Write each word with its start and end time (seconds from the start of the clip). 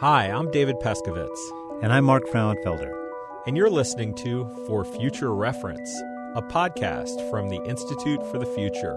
Hi, 0.00 0.30
I'm 0.30 0.50
David 0.50 0.76
Pescovitz. 0.80 1.38
And 1.82 1.92
I'm 1.92 2.06
Mark 2.06 2.26
Frauenfelder. 2.26 2.90
And 3.46 3.54
you're 3.54 3.68
listening 3.68 4.14
to 4.14 4.48
For 4.66 4.82
Future 4.82 5.34
Reference, 5.34 5.94
a 6.34 6.40
podcast 6.40 7.28
from 7.28 7.50
the 7.50 7.62
Institute 7.64 8.24
for 8.30 8.38
the 8.38 8.46
Future. 8.46 8.96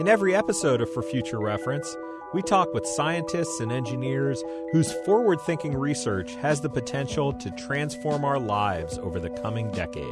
In 0.00 0.08
every 0.08 0.34
episode 0.34 0.80
of 0.80 0.90
For 0.90 1.04
Future 1.04 1.38
Reference, 1.38 1.96
we 2.34 2.42
talk 2.42 2.74
with 2.74 2.84
scientists 2.84 3.60
and 3.60 3.70
engineers 3.70 4.42
whose 4.72 4.92
forward 5.04 5.40
thinking 5.42 5.76
research 5.76 6.34
has 6.34 6.60
the 6.60 6.68
potential 6.68 7.32
to 7.32 7.50
transform 7.52 8.24
our 8.24 8.40
lives 8.40 8.98
over 8.98 9.20
the 9.20 9.30
coming 9.30 9.70
decade. 9.70 10.04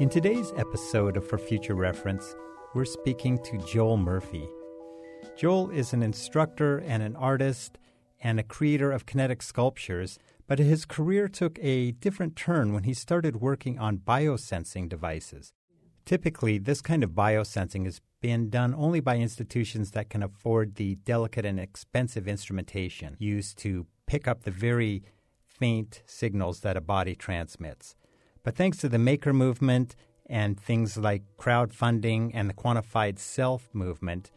In 0.00 0.08
today's 0.08 0.50
episode 0.56 1.18
of 1.18 1.26
For 1.26 1.36
Future 1.36 1.74
Reference, 1.74 2.34
we're 2.72 2.86
speaking 2.86 3.38
to 3.40 3.58
Joel 3.58 3.98
Murphy. 3.98 4.48
Joel 5.36 5.70
is 5.70 5.92
an 5.92 6.02
instructor 6.02 6.78
and 6.78 7.02
an 7.02 7.16
artist 7.16 7.78
and 8.20 8.40
a 8.40 8.42
creator 8.42 8.90
of 8.90 9.06
kinetic 9.06 9.42
sculptures, 9.42 10.18
but 10.46 10.58
his 10.58 10.84
career 10.84 11.28
took 11.28 11.58
a 11.60 11.92
different 11.92 12.36
turn 12.36 12.72
when 12.72 12.84
he 12.84 12.94
started 12.94 13.36
working 13.36 13.78
on 13.78 13.98
biosensing 13.98 14.88
devices. 14.88 15.52
Typically, 16.04 16.58
this 16.58 16.80
kind 16.80 17.02
of 17.02 17.10
biosensing 17.10 17.84
has 17.84 18.00
been 18.20 18.50
done 18.50 18.74
only 18.74 19.00
by 19.00 19.16
institutions 19.16 19.90
that 19.90 20.10
can 20.10 20.22
afford 20.22 20.76
the 20.76 20.96
delicate 20.96 21.44
and 21.44 21.60
expensive 21.60 22.26
instrumentation 22.26 23.16
used 23.18 23.58
to 23.58 23.86
pick 24.06 24.26
up 24.26 24.42
the 24.42 24.50
very 24.50 25.02
faint 25.46 26.02
signals 26.06 26.60
that 26.60 26.76
a 26.76 26.80
body 26.80 27.14
transmits. 27.14 27.94
But 28.42 28.56
thanks 28.56 28.78
to 28.78 28.88
the 28.88 28.98
maker 28.98 29.32
movement 29.32 29.96
and 30.26 30.58
things 30.58 30.96
like 30.96 31.22
crowdfunding 31.38 32.30
and 32.34 32.48
the 32.48 32.54
quantified 32.54 33.18
self 33.18 33.68
movement, 33.72 34.30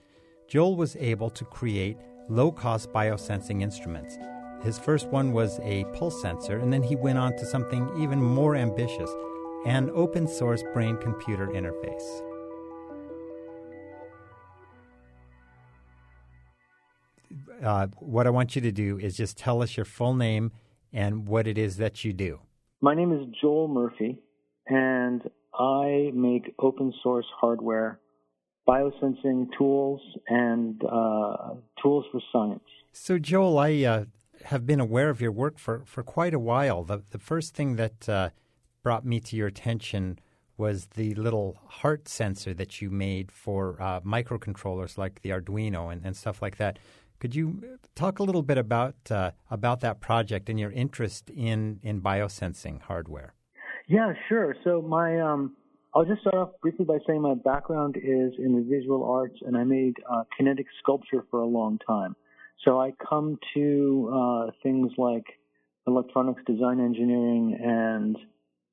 Joel 0.47 0.77
was 0.77 0.95
able 0.95 1.29
to 1.31 1.43
create 1.45 1.97
low 2.29 2.51
cost 2.51 2.91
biosensing 2.93 3.61
instruments. 3.61 4.17
His 4.63 4.79
first 4.79 5.07
one 5.07 5.33
was 5.33 5.59
a 5.61 5.83
pulse 5.93 6.21
sensor, 6.21 6.59
and 6.59 6.71
then 6.71 6.81
he 6.81 6.95
went 6.95 7.17
on 7.17 7.35
to 7.37 7.45
something 7.45 7.89
even 7.99 8.21
more 8.21 8.55
ambitious 8.55 9.13
an 9.65 9.91
open 9.93 10.27
source 10.27 10.63
brain 10.73 10.97
computer 10.97 11.47
interface. 11.47 12.21
Uh, 17.61 17.87
what 17.97 18.25
I 18.27 18.29
want 18.29 18.55
you 18.55 18.61
to 18.61 18.71
do 18.71 18.97
is 18.97 19.17
just 19.17 19.37
tell 19.37 19.61
us 19.61 19.75
your 19.75 19.85
full 19.85 20.13
name 20.13 20.51
and 20.93 21.27
what 21.27 21.47
it 21.47 21.57
is 21.57 21.77
that 21.77 22.05
you 22.05 22.13
do. 22.13 22.39
My 22.79 22.93
name 22.93 23.11
is 23.11 23.27
Joel 23.41 23.67
Murphy, 23.67 24.19
and 24.67 25.21
I 25.53 26.11
make 26.13 26.53
open 26.59 26.93
source 27.03 27.25
hardware, 27.39 27.99
biosensing 28.67 29.47
tools, 29.57 30.01
and 30.27 30.81
uh, 30.83 31.55
tools 31.81 32.05
for 32.11 32.21
science. 32.31 32.63
So, 32.91 33.17
Joel, 33.17 33.57
I 33.57 33.83
uh, 33.83 34.05
have 34.45 34.65
been 34.65 34.79
aware 34.79 35.09
of 35.09 35.21
your 35.21 35.31
work 35.31 35.57
for, 35.57 35.83
for 35.85 36.03
quite 36.03 36.33
a 36.33 36.39
while. 36.39 36.83
The, 36.83 37.03
the 37.11 37.19
first 37.19 37.55
thing 37.55 37.75
that 37.77 38.09
uh, 38.09 38.29
brought 38.83 39.05
me 39.05 39.19
to 39.21 39.35
your 39.35 39.47
attention 39.47 40.19
was 40.57 40.87
the 40.95 41.13
little 41.15 41.59
heart 41.67 42.07
sensor 42.07 42.53
that 42.55 42.81
you 42.81 42.89
made 42.89 43.31
for 43.31 43.79
uh, 43.81 44.01
microcontrollers 44.01 44.97
like 44.97 45.21
the 45.21 45.29
Arduino 45.29 45.91
and, 45.91 46.03
and, 46.03 46.15
stuff 46.15 46.41
like 46.41 46.57
that. 46.57 46.79
Could 47.19 47.35
you 47.35 47.77
talk 47.95 48.19
a 48.19 48.23
little 48.23 48.41
bit 48.41 48.57
about 48.57 48.95
uh, 49.09 49.31
about 49.49 49.79
that 49.81 49.99
project 50.01 50.49
and 50.49 50.59
your 50.59 50.71
interest 50.71 51.29
in 51.29 51.79
in 51.81 52.01
biosensing 52.01 52.81
hardware? 52.81 53.33
Yeah, 53.87 54.13
sure. 54.27 54.55
So 54.63 54.81
my 54.81 55.19
um, 55.19 55.55
I'll 55.95 56.05
just 56.05 56.21
start 56.21 56.35
off 56.35 56.49
briefly 56.61 56.85
by 56.85 56.97
saying 57.07 57.21
my 57.21 57.33
background 57.33 57.95
is 57.97 58.33
in 58.37 58.55
the 58.55 58.65
visual 58.69 59.03
arts, 59.09 59.37
and 59.41 59.57
I 59.57 59.63
made 59.63 59.95
uh, 60.09 60.23
kinetic 60.35 60.67
sculpture 60.79 61.25
for 61.31 61.39
a 61.39 61.45
long 61.45 61.79
time. 61.87 62.15
So 62.65 62.79
I 62.79 62.91
come 63.09 63.39
to 63.53 64.11
uh, 64.13 64.51
things 64.63 64.91
like 64.97 65.25
electronics 65.87 66.41
design 66.45 66.79
engineering 66.79 67.57
and 67.63 68.17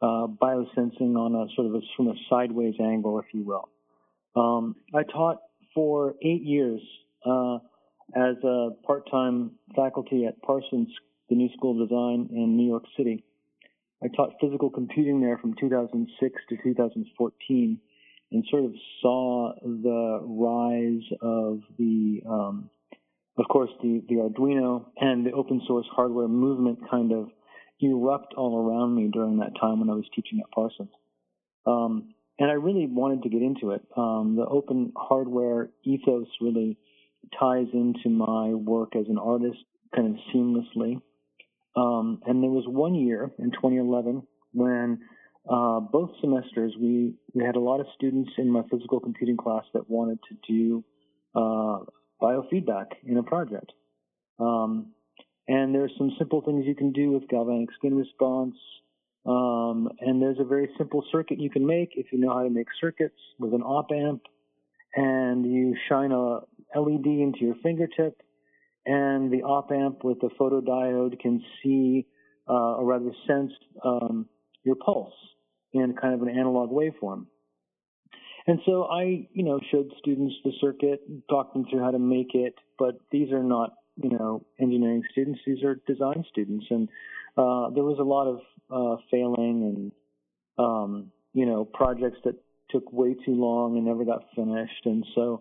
uh, 0.03 0.27
biosensing 0.27 1.17
on 1.17 1.35
a 1.35 1.47
sort 1.55 1.69
of 1.69 1.75
a, 1.75 1.81
from 1.97 2.09
a 2.09 2.15
sideways 2.29 2.75
angle, 2.81 3.19
if 3.21 3.27
you 3.33 3.45
will. 3.45 3.69
Um, 4.37 4.77
I 4.95 5.05
taught 5.05 5.39
for 5.75 6.15
eight 6.23 6.43
years 6.43 6.81
uh, 7.25 7.57
as 8.17 8.37
a 8.43 8.71
part-time 8.85 9.53
faculty 9.75 10.27
at 10.27 10.41
Parsons, 10.43 10.89
the 11.29 11.37
New 11.37 11.49
School 11.57 11.81
of 11.81 11.89
Design 11.89 12.29
in 12.37 12.57
New 12.57 12.67
York 12.67 12.85
City. 12.97 13.25
I 14.05 14.09
taught 14.09 14.35
physical 14.39 14.69
computing 14.69 15.23
there 15.23 15.39
from 15.39 15.55
2006 15.59 16.43
to 16.51 16.57
2014 16.63 17.81
and 18.33 18.45
sort 18.51 18.65
of 18.65 18.73
saw 19.01 19.55
the 19.63 20.21
rise 20.23 21.19
of 21.23 21.61
the, 21.79 22.21
um, 22.29 22.69
of 23.39 23.47
course, 23.49 23.71
the, 23.83 24.03
the 24.09 24.17
Arduino 24.17 24.85
and 24.99 25.25
the 25.25 25.33
open 25.33 25.63
source 25.67 25.87
hardware 25.91 26.29
movement 26.29 26.81
kind 26.91 27.13
of 27.13 27.29
erupt 27.81 28.35
all 28.37 28.59
around 28.59 28.95
me 28.95 29.09
during 29.11 29.39
that 29.39 29.53
time 29.59 29.81
when 29.81 29.89
I 29.89 29.95
was 29.95 30.05
teaching 30.15 30.41
at 30.41 30.51
Parsons. 30.51 30.91
Um, 31.67 32.15
and 32.39 32.51
I 32.51 32.55
really 32.55 32.87
wanted 32.87 33.23
to 33.23 33.31
get 33.31 33.41
into 33.41 33.71
it. 33.71 33.83
Um, 33.97 34.37
the 34.37 34.45
open 34.45 34.93
hardware 34.97 35.71
ethos 35.85 36.27
really 36.43 36.77
ties 37.39 37.69
into 37.73 38.11
my 38.11 38.51
work 38.51 38.97
as 38.97 39.07
an 39.09 39.19
artist 39.19 39.59
kind 39.95 40.09
of 40.09 40.21
seamlessly. 40.35 41.01
Um, 41.77 42.21
and 42.27 42.43
there 42.43 42.51
was 42.51 42.65
one 42.67 42.95
year 42.95 43.31
in 43.39 43.51
2011 43.51 44.23
when 44.53 45.01
uh, 45.51 45.81
both 45.81 46.11
semesters 46.21 46.75
we 46.81 47.15
we 47.35 47.45
had 47.45 47.57
a 47.57 47.61
lot 47.61 47.81
of 47.81 47.87
students 47.95 48.31
in 48.39 48.51
my 48.51 48.63
physical 48.71 49.01
computing 49.01 49.37
class 49.37 49.65
that 49.75 49.91
wanted 49.91 50.19
to 50.29 50.37
do 50.49 50.85
uh, 51.35 51.81
biofeedback 52.23 52.87
in 53.05 53.19
a 53.19 53.23
project. 53.23 53.73
Um, 54.39 54.93
and 55.47 55.75
there's 55.75 55.93
some 55.99 56.13
simple 56.19 56.41
things 56.41 56.65
you 56.67 56.75
can 56.75 56.93
do 56.93 57.11
with 57.11 57.29
galvanic 57.29 57.69
skin 57.77 57.95
response. 57.95 58.55
Um, 59.27 59.91
and 60.01 60.21
there's 60.21 60.39
a 60.39 60.45
very 60.45 60.71
simple 60.79 61.05
circuit 61.11 61.41
you 61.41 61.51
can 61.51 61.67
make 61.67 61.91
if 61.97 62.07
you 62.13 62.19
know 62.19 62.35
how 62.35 62.43
to 62.43 62.51
make 62.51 62.69
circuits 62.81 63.19
with 63.39 63.53
an 63.53 63.63
op 63.63 63.91
amp. 63.93 64.23
And 64.97 65.45
you 65.45 65.75
shine 65.89 66.13
a 66.13 66.41
LED 66.79 67.07
into 67.07 67.41
your 67.41 67.57
fingertip, 67.63 68.23
and 68.87 69.33
the 69.33 69.43
op 69.43 69.71
amp 69.71 70.05
with 70.05 70.21
the 70.21 70.31
photodiode 70.39 71.19
can 71.21 71.43
see, 71.63 72.07
uh, 72.49 72.77
or 72.77 72.85
rather 72.85 73.13
sense, 73.27 73.53
um, 73.85 74.27
your 74.65 74.77
pulse 74.77 75.15
in 75.73 75.95
kind 76.01 76.15
of 76.15 76.23
an 76.23 76.29
analog 76.29 76.71
waveform. 76.71 77.27
And 78.47 78.61
so 78.67 78.85
I, 78.85 79.27
you 79.33 79.43
know, 79.43 79.59
showed 79.71 79.91
students 79.99 80.35
the 80.45 80.53
circuit, 80.61 81.01
talked 81.31 81.55
them 81.55 81.65
through 81.71 81.81
how 81.81 81.91
to 81.91 81.99
make 81.99 82.35
it, 82.35 82.55
but 82.79 82.97
these 83.11 83.33
are 83.33 83.43
not 83.43 83.71
you 83.97 84.11
know 84.11 84.45
engineering 84.61 85.03
students; 85.13 85.41
these 85.47 85.63
are 85.65 85.81
design 85.87 86.25
students, 86.31 86.67
and 86.71 86.89
uh, 87.39 87.71
there 87.71 87.85
was 87.85 87.99
a 87.99 88.03
lot 88.03 88.27
of 88.29 88.41
uh, 88.71 89.01
failing 89.11 89.93
and 90.59 90.67
um, 90.67 91.11
you 91.33 91.47
know 91.47 91.65
projects 91.65 92.19
that 92.25 92.35
took 92.71 92.93
way 92.93 93.15
too 93.15 93.35
long 93.35 93.77
and 93.77 93.87
never 93.87 94.05
got 94.05 94.25
finished. 94.35 94.85
And 94.85 95.07
so 95.15 95.41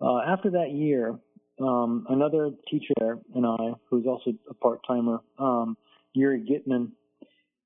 uh, 0.00 0.20
after 0.26 0.50
that 0.50 0.70
year, 0.72 1.18
um, 1.60 2.06
another 2.08 2.50
teacher 2.70 3.18
and 3.34 3.46
I, 3.46 3.74
who's 3.90 4.06
also 4.06 4.32
a 4.48 4.54
part 4.54 4.80
timer, 4.86 5.20
um, 5.38 5.76
Yuri 6.14 6.40
Gitman, 6.40 6.92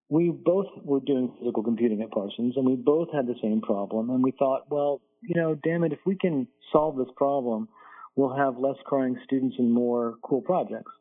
we 0.08 0.30
both 0.30 0.66
were 0.84 1.00
doing 1.00 1.32
physical 1.38 1.62
computing 1.62 2.02
at 2.02 2.10
Parsons, 2.10 2.54
and 2.56 2.66
we 2.66 2.76
both 2.76 3.08
had 3.14 3.26
the 3.26 3.34
same 3.40 3.62
problem. 3.62 4.10
And 4.10 4.22
we 4.22 4.32
thought, 4.32 4.70
well, 4.70 5.00
you 5.22 5.40
know, 5.40 5.54
damn 5.64 5.84
it, 5.84 5.92
if 5.92 6.00
we 6.04 6.16
can 6.16 6.46
solve 6.70 6.96
this 6.96 7.08
problem, 7.16 7.68
we'll 8.14 8.36
have 8.36 8.58
less 8.58 8.76
crying 8.84 9.16
students 9.24 9.56
and 9.58 9.72
more 9.72 10.16
cool 10.22 10.42
projects. 10.42 10.92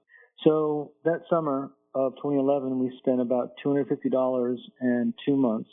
So 0.45 0.93
that 1.03 1.21
summer 1.29 1.71
of 1.93 2.13
2011, 2.17 2.79
we 2.79 2.93
spent 2.99 3.19
about 3.19 3.51
$250 3.65 4.57
and 4.79 5.13
two 5.25 5.35
months, 5.35 5.69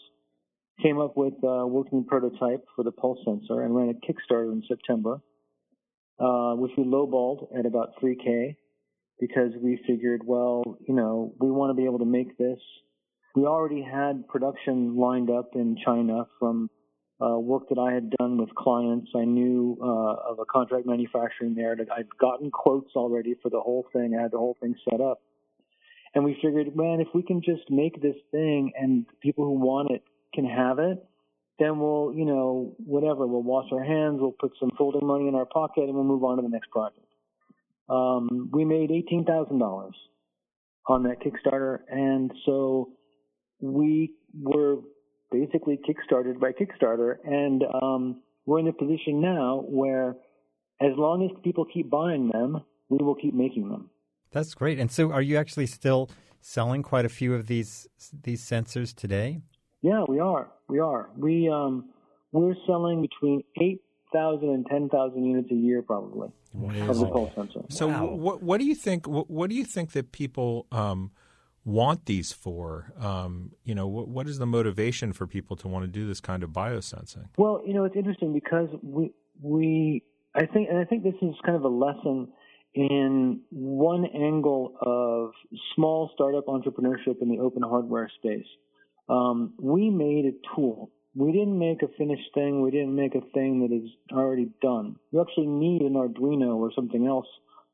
came 0.83 0.99
up 0.99 1.17
with 1.17 1.35
a 1.43 1.67
working 1.67 2.05
prototype 2.05 2.65
for 2.75 2.83
the 2.83 2.93
pulse 2.93 3.19
sensor 3.25 3.63
and 3.63 3.75
ran 3.75 3.89
a 3.91 3.95
Kickstarter 3.95 4.53
in 4.53 4.63
September, 4.69 5.21
uh, 6.19 6.55
which 6.55 6.73
we 6.77 6.85
lowballed 6.85 7.49
at 7.59 7.67
about 7.67 7.95
3K 8.03 8.57
because 9.21 9.53
we 9.61 9.81
figured, 9.87 10.23
well, 10.25 10.63
you 10.87 10.95
know, 10.95 11.33
we 11.41 11.51
want 11.51 11.71
to 11.71 11.75
be 11.75 11.85
able 11.85 11.99
to 11.99 12.05
make 12.05 12.37
this. 12.39 12.59
We 13.35 13.45
already 13.45 13.83
had 13.83 14.27
production 14.29 14.97
lined 14.97 15.31
up 15.31 15.51
in 15.55 15.77
China 15.85 16.27
from 16.39 16.71
uh, 17.21 17.39
work 17.39 17.69
that 17.69 17.79
I 17.79 17.93
had 17.93 18.11
done 18.11 18.39
with 18.39 18.55
clients. 18.55 19.11
I 19.17 19.25
knew 19.25 19.77
uh, 19.83 20.31
of 20.31 20.39
a 20.39 20.45
contract 20.45 20.87
manufacturing 20.87 21.55
there 21.55 21.75
that 21.77 21.89
I'd 21.91 22.09
gotten 22.21 22.51
quotes 22.51 22.95
already 22.95 23.35
for 23.43 23.51
the 23.51 23.61
whole 23.61 23.87
thing. 23.93 24.17
I 24.19 24.23
had 24.23 24.31
the 24.31 24.39
whole 24.39 24.57
thing 24.61 24.75
set 24.89 25.01
up. 25.01 25.21
And 26.15 26.25
we 26.25 26.35
figured, 26.43 26.75
man, 26.75 27.01
if 27.01 27.09
we 27.15 27.23
can 27.23 27.43
just 27.43 27.71
make 27.71 28.01
this 28.01 28.17
thing 28.31 28.73
and 28.79 29.05
people 29.21 29.45
who 29.45 29.53
want 29.53 29.91
it 29.91 30.03
can 30.35 30.45
have 30.45 30.79
it, 30.79 31.05
then 31.59 31.79
we'll, 31.79 32.13
you 32.15 32.25
know, 32.25 32.75
whatever, 32.79 33.27
we'll 33.27 33.43
wash 33.43 33.67
our 33.73 33.83
hands, 33.83 34.19
we'll 34.21 34.33
put 34.33 34.53
some 34.61 34.71
folding 34.79 35.07
money 35.07 35.29
in 35.29 35.35
our 35.35 35.47
pocket, 35.47 35.85
and 35.85 35.95
we'll 35.95 36.05
move 36.05 36.25
on 36.25 36.37
to 36.37 36.43
the 36.43 36.49
next 36.49 36.71
project. 36.71 37.05
Um, 37.89 38.51
we 38.53 38.65
made 38.65 38.91
$18,000 38.91 39.91
on 40.87 41.03
that 41.05 41.17
Kickstarter, 41.21 41.81
and 41.91 42.31
so 42.47 42.91
we 43.61 44.15
were 44.41 44.77
basically 45.31 45.79
kickstarted 45.79 46.39
by 46.39 46.53
Kickstarter, 46.53 47.17
and 47.25 47.65
um, 47.83 48.23
we're 48.47 48.61
in 48.61 48.69
a 48.69 48.73
position 48.73 49.21
now 49.21 49.65
where, 49.67 50.17
as 50.81 50.93
long 50.97 51.25
as 51.25 51.31
people 51.43 51.65
keep 51.65 51.91
buying 51.91 52.29
them, 52.29 52.63
we 52.89 52.99
will 53.05 53.15
keep 53.15 53.35
making 53.35 53.69
them. 53.69 53.91
That's 54.31 54.55
great. 54.55 54.79
And 54.79 54.91
so, 54.91 55.11
are 55.11 55.23
you 55.23 55.37
actually 55.37 55.67
still 55.67 56.11
selling 56.41 56.83
quite 56.83 57.05
a 57.05 57.09
few 57.09 57.35
of 57.35 57.47
these 57.47 57.89
these 58.23 58.43
sensors 58.43 58.95
today? 58.95 59.41
Yeah, 59.83 60.05
we 60.09 60.19
are. 60.21 60.49
We 60.69 60.81
are. 60.81 61.11
We 61.17 61.49
um, 61.49 61.91
we're 62.33 62.55
selling 62.67 63.03
between 63.03 63.43
eight 63.61 63.83
thousand 64.13 64.51
and 64.51 64.67
ten 64.67 64.89
thousand 64.89 65.25
units 65.25 65.51
a 65.51 65.55
year, 65.55 65.83
probably 65.83 66.31
wow. 66.53 66.89
of 66.89 66.99
the 66.99 67.07
pulse 67.07 67.33
sensor. 67.35 67.61
So, 67.69 67.89
wow. 67.89 68.05
what 68.07 68.43
what 68.43 68.61
do 68.61 68.67
you 68.67 68.75
think? 68.75 69.07
What, 69.07 69.31
what 69.31 69.51
do 69.51 69.57
you 69.57 69.65
think 69.65 69.93
that 69.93 70.13
people 70.13 70.67
um, 70.73 71.13
want 71.65 72.07
these 72.07 72.33
for? 72.33 72.93
Um, 72.99 73.53
you 73.65 73.75
know, 73.75 73.87
what, 73.87 74.09
what 74.09 74.27
is 74.27 74.39
the 74.39 74.47
motivation 74.47 75.13
for 75.13 75.27
people 75.27 75.57
to 75.57 75.69
want 75.69 75.85
to 75.85 75.89
do 75.89 76.07
this 76.07 76.21
kind 76.21 76.43
of 76.43 76.51
biosensing? 76.51 77.27
Well, 77.37 77.63
you 77.65 77.75
know, 77.75 77.85
it's 77.85 77.97
interesting 77.97 78.33
because 78.33 78.69
we 78.83 79.13
we 79.41 80.03
I 80.35 80.47
think, 80.47 80.69
and 80.69 80.79
I 80.79 80.85
think 80.85 81.03
this 81.03 81.15
is 81.21 81.35
kind 81.45 81.57
of 81.57 81.65
a 81.65 81.69
lesson 81.69 82.29
in 82.75 83.41
one 83.51 84.05
angle 84.07 84.77
of 84.81 85.33
small 85.75 86.11
startup 86.15 86.47
entrepreneurship 86.47 87.21
in 87.21 87.29
the 87.29 87.39
open 87.39 87.63
hardware 87.63 88.11
space. 88.19 88.47
Um, 89.09 89.55
we 89.61 89.91
made 89.91 90.27
a 90.27 90.55
tool. 90.55 90.91
We 91.15 91.33
didn't 91.33 91.59
make 91.59 91.83
a 91.83 91.89
finished 91.97 92.31
thing. 92.35 92.63
We 92.63 92.71
didn't 92.71 92.95
make 92.95 93.15
a 93.15 93.21
thing 93.33 93.61
that 93.61 93.75
is 93.75 93.91
already 94.13 94.51
done. 94.61 94.97
You 95.11 95.21
actually 95.21 95.47
need 95.47 95.83
an 95.83 95.95
Arduino 95.95 96.57
or 96.57 96.71
something 96.75 97.07
else 97.07 97.27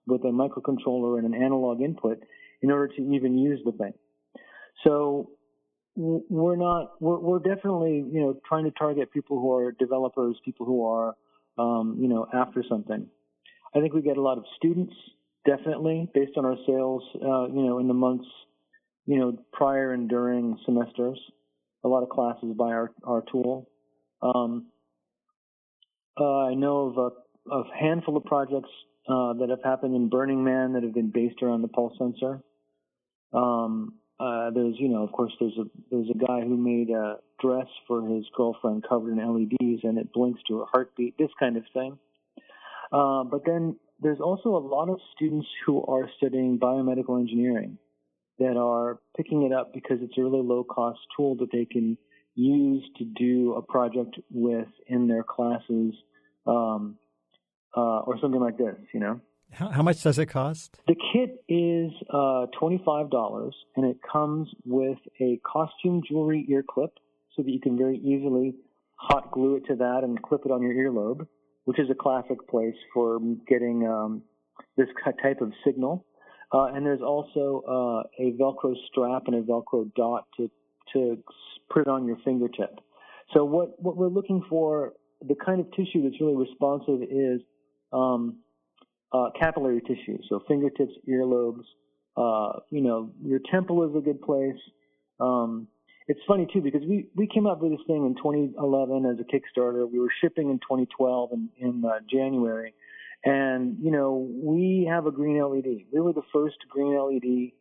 with 0.06 0.22
a 0.22 0.28
microcontroller 0.28 1.18
and 1.18 1.26
an 1.26 1.42
analog 1.42 1.80
input 1.80 2.18
in 2.62 2.70
order 2.70 2.94
to 2.94 3.02
even 3.14 3.36
use 3.36 3.60
the 3.64 3.72
thing. 3.72 3.92
So 4.84 5.30
we're 5.96 6.56
not, 6.56 6.92
we're, 7.00 7.18
we're 7.18 7.38
definitely, 7.38 8.04
you 8.10 8.20
know, 8.20 8.40
trying 8.46 8.64
to 8.64 8.70
target 8.70 9.12
people 9.12 9.40
who 9.40 9.52
are 9.54 9.72
developers, 9.72 10.36
people 10.44 10.66
who 10.66 10.86
are, 10.86 11.14
um, 11.58 11.96
you 12.00 12.08
know, 12.08 12.26
after 12.32 12.64
something. 12.68 13.06
I 13.74 13.80
think 13.80 13.92
we 13.92 14.02
get 14.02 14.16
a 14.16 14.22
lot 14.22 14.38
of 14.38 14.44
students, 14.56 14.94
definitely, 15.46 16.08
based 16.14 16.32
on 16.36 16.44
our 16.44 16.56
sales, 16.66 17.02
uh, 17.16 17.46
you 17.48 17.62
know, 17.62 17.78
in 17.78 17.88
the 17.88 17.94
months, 17.94 18.26
you 19.06 19.18
know, 19.18 19.38
prior 19.52 19.92
and 19.92 20.08
during 20.08 20.58
semesters. 20.64 21.18
A 21.84 21.88
lot 21.88 22.02
of 22.02 22.08
classes 22.08 22.54
buy 22.56 22.72
our, 22.72 22.90
our 23.04 23.22
tool. 23.30 23.68
Um, 24.22 24.66
uh, 26.18 26.46
I 26.46 26.54
know 26.54 26.86
of 26.86 26.98
a, 26.98 27.54
a, 27.54 27.64
handful 27.78 28.16
of 28.16 28.24
projects 28.24 28.70
uh, 29.08 29.34
that 29.34 29.48
have 29.50 29.62
happened 29.62 29.94
in 29.94 30.08
Burning 30.08 30.44
Man 30.44 30.72
that 30.72 30.82
have 30.82 30.94
been 30.94 31.10
based 31.10 31.42
around 31.42 31.62
the 31.62 31.68
pulse 31.68 31.92
sensor. 31.98 32.42
Um, 33.34 33.94
uh, 34.18 34.50
there's, 34.50 34.76
you 34.78 34.88
know, 34.88 35.02
of 35.02 35.12
course, 35.12 35.32
there's 35.40 35.58
a 35.58 35.64
there's 35.90 36.08
a 36.08 36.16
guy 36.16 36.40
who 36.40 36.56
made 36.56 36.88
a 36.88 37.16
dress 37.40 37.66
for 37.86 38.06
his 38.08 38.24
girlfriend 38.34 38.84
covered 38.88 39.12
in 39.12 39.18
LEDs 39.18 39.80
and 39.82 39.98
it 39.98 40.12
blinks 40.12 40.40
to 40.48 40.62
a 40.62 40.66
heartbeat. 40.66 41.18
This 41.18 41.30
kind 41.38 41.56
of 41.56 41.64
thing. 41.74 41.98
Uh, 42.92 43.24
but 43.24 43.44
then 43.44 43.76
there's 44.00 44.20
also 44.20 44.50
a 44.50 44.58
lot 44.58 44.88
of 44.88 45.00
students 45.16 45.48
who 45.66 45.84
are 45.84 46.08
studying 46.16 46.58
biomedical 46.58 47.18
engineering 47.18 47.76
that 48.38 48.56
are 48.56 48.98
picking 49.16 49.42
it 49.42 49.52
up 49.52 49.72
because 49.72 49.98
it's 50.00 50.16
a 50.18 50.22
really 50.22 50.42
low 50.42 50.64
cost 50.64 50.98
tool 51.16 51.36
that 51.36 51.50
they 51.52 51.64
can 51.64 51.96
use 52.34 52.82
to 52.98 53.04
do 53.04 53.54
a 53.54 53.62
project 53.62 54.18
with 54.30 54.68
in 54.88 55.06
their 55.06 55.22
classes 55.22 55.94
um, 56.46 56.96
uh, 57.76 58.00
or 58.00 58.18
something 58.20 58.40
like 58.40 58.58
this, 58.58 58.74
you 58.92 59.00
know. 59.00 59.20
How, 59.52 59.68
how, 59.68 59.82
much 59.82 60.02
does 60.02 60.18
it 60.18 60.26
cost? 60.26 60.80
The 60.88 60.96
kit 61.12 61.44
is 61.48 61.92
uh, 62.10 62.46
$25 62.60 63.52
and 63.76 63.86
it 63.86 63.98
comes 64.10 64.48
with 64.64 64.98
a 65.20 65.40
costume 65.44 66.02
jewelry 66.08 66.44
ear 66.48 66.64
clip 66.68 66.90
so 67.36 67.42
that 67.42 67.50
you 67.50 67.60
can 67.60 67.78
very 67.78 67.98
easily 67.98 68.54
hot 68.96 69.30
glue 69.30 69.56
it 69.56 69.66
to 69.66 69.76
that 69.76 70.00
and 70.02 70.20
clip 70.22 70.42
it 70.44 70.50
on 70.50 70.62
your 70.62 70.74
earlobe 70.74 71.26
which 71.64 71.78
is 71.78 71.88
a 71.90 71.94
classic 71.94 72.46
place 72.48 72.76
for 72.92 73.18
getting 73.48 73.86
um, 73.86 74.22
this 74.76 74.88
type 75.22 75.40
of 75.40 75.52
signal. 75.64 76.04
Uh, 76.54 76.66
and 76.66 76.86
there's 76.86 77.00
also 77.00 77.64
uh, 77.66 78.22
a 78.24 78.32
Velcro 78.32 78.74
strap 78.86 79.24
and 79.26 79.34
a 79.34 79.42
Velcro 79.42 79.92
dot 79.96 80.26
to 80.36 80.48
to 80.92 81.18
put 81.68 81.82
it 81.82 81.88
on 81.88 82.06
your 82.06 82.16
fingertip. 82.24 82.78
So 83.32 83.44
what 83.44 83.82
what 83.82 83.96
we're 83.96 84.06
looking 84.06 84.44
for, 84.48 84.92
the 85.26 85.34
kind 85.34 85.60
of 85.60 85.68
tissue 85.72 86.02
that's 86.04 86.20
really 86.20 86.36
responsive 86.36 87.02
is 87.10 87.40
um, 87.92 88.36
uh, 89.12 89.30
capillary 89.38 89.80
tissue. 89.80 90.18
So 90.28 90.42
fingertips, 90.46 90.92
earlobes. 91.08 91.64
Uh, 92.16 92.60
you 92.70 92.80
know, 92.80 93.10
your 93.24 93.40
temple 93.50 93.82
is 93.90 93.96
a 93.96 94.00
good 94.00 94.22
place. 94.22 94.60
Um, 95.18 95.66
it's 96.06 96.20
funny 96.28 96.46
too 96.52 96.60
because 96.60 96.82
we 96.88 97.08
we 97.16 97.26
came 97.26 97.48
up 97.48 97.62
with 97.62 97.72
this 97.72 97.80
thing 97.88 98.06
in 98.06 98.14
2011 98.14 99.06
as 99.06 99.16
a 99.18 99.24
Kickstarter. 99.24 99.90
We 99.90 99.98
were 99.98 100.12
shipping 100.20 100.50
in 100.50 100.58
2012 100.58 101.30
in, 101.32 101.48
in 101.58 101.84
uh, 101.84 101.98
January, 102.08 102.74
and 103.24 103.76
you 103.80 103.90
know 103.90 104.28
we 104.42 104.88
have 104.90 105.06
a 105.06 105.10
green 105.10 105.40
LED. 105.40 105.86
We 105.92 106.00
were 106.00 106.12
the 106.12 106.22
first 106.32 106.56
green 106.70 106.96
LED 106.96 107.52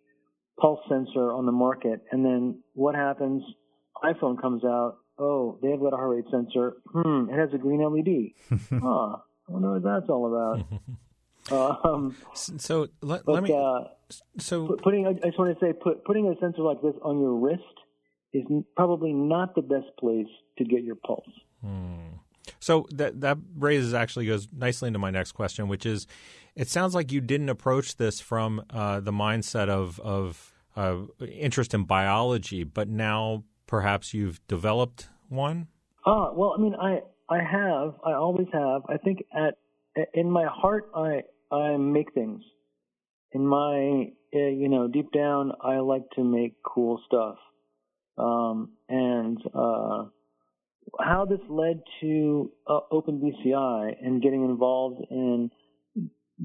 pulse 0.59 0.79
sensor 0.89 1.31
on 1.31 1.45
the 1.45 1.51
market. 1.51 2.01
And 2.11 2.23
then 2.25 2.59
what 2.73 2.95
happens? 2.95 3.43
iPhone 4.03 4.39
comes 4.41 4.63
out. 4.63 4.97
Oh, 5.17 5.59
they 5.61 5.69
have 5.69 5.79
got 5.79 5.93
a 5.93 5.97
heart 5.97 6.15
rate 6.15 6.25
sensor. 6.31 6.73
Hmm, 6.91 7.29
it 7.29 7.37
has 7.37 7.49
a 7.53 7.57
green 7.57 7.81
LED. 7.81 8.59
huh. 8.69 9.17
I 9.47 9.51
wonder 9.51 9.73
what 9.73 9.83
that's 9.83 10.09
all 10.09 10.27
about. 10.27 10.65
Um, 11.51 12.15
so 12.33 12.87
let, 13.01 13.25
but, 13.25 13.33
let 13.33 13.43
me. 13.43 13.53
Uh, 13.53 13.89
so 14.39 14.77
putting, 14.81 15.05
I 15.05 15.11
just 15.11 15.37
want 15.37 15.53
to 15.53 15.65
say, 15.65 15.73
put, 15.73 16.05
putting 16.05 16.29
a 16.29 16.39
sensor 16.39 16.61
like 16.61 16.81
this 16.81 16.93
on 17.01 17.19
your 17.19 17.35
wrist 17.35 17.61
is 18.33 18.45
probably 18.77 19.11
not 19.11 19.53
the 19.53 19.61
best 19.61 19.87
place 19.99 20.29
to 20.57 20.63
get 20.63 20.83
your 20.83 20.95
pulse. 20.95 21.27
Hmm. 21.61 22.13
So 22.63 22.87
that 22.91 23.21
that 23.21 23.37
raises 23.57 23.93
actually 23.93 24.25
goes 24.25 24.47
nicely 24.55 24.87
into 24.87 24.99
my 24.99 25.11
next 25.11 25.33
question, 25.33 25.67
which 25.67 25.85
is, 25.85 26.07
it 26.55 26.69
sounds 26.69 26.95
like 26.95 27.11
you 27.11 27.19
didn't 27.19 27.49
approach 27.49 27.97
this 27.97 28.21
from 28.21 28.63
uh, 28.69 29.01
the 29.01 29.11
mindset 29.11 29.69
of 29.69 29.99
of 29.99 30.53
uh, 30.75 30.97
interest 31.27 31.73
in 31.73 31.83
biology, 31.83 32.63
but 32.63 32.87
now 32.87 33.43
perhaps 33.67 34.13
you've 34.13 34.39
developed 34.47 35.09
one. 35.27 35.67
Ah, 36.05 36.31
well, 36.33 36.55
I 36.57 36.61
mean, 36.61 36.75
I 36.75 37.01
I 37.29 37.39
have, 37.43 37.95
I 38.05 38.13
always 38.13 38.47
have. 38.53 38.83
I 38.87 38.97
think 38.97 39.25
at 39.35 39.55
in 40.13 40.31
my 40.31 40.45
heart, 40.47 40.89
I 40.95 41.23
I 41.51 41.77
make 41.77 42.13
things. 42.13 42.41
In 43.33 43.45
my, 43.47 44.11
uh, 44.33 44.39
you 44.61 44.69
know, 44.69 44.87
deep 44.87 45.11
down, 45.11 45.51
I 45.61 45.79
like 45.79 46.03
to 46.15 46.23
make 46.23 46.53
cool 46.63 47.01
stuff 47.07 47.37
um, 48.17 48.73
and 48.89 49.37
uh, 49.53 50.05
how 50.99 51.25
this 51.25 51.39
led 51.49 51.81
to 52.01 52.51
uh, 52.67 52.79
OpenBCI 52.91 53.95
and 54.01 54.21
getting 54.21 54.43
involved 54.43 55.05
in 55.09 55.49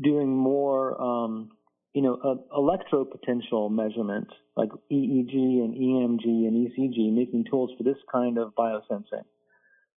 doing 0.03 0.29
more, 0.29 1.01
um, 1.01 1.51
you 1.95 2.03
know, 2.03 2.15
uh, 2.15 2.57
electropotential 2.57 3.71
measurement 3.71 4.29
like 4.57 4.71
EEG 4.91 5.33
and 5.33 5.75
EMG 5.75 6.25
and 6.25 6.69
ECG, 6.69 7.13
making 7.13 7.45
tools 7.51 7.71
for 7.77 7.85
this 7.85 7.97
kind 8.11 8.39
of 8.39 8.53
biosensing. 8.55 9.25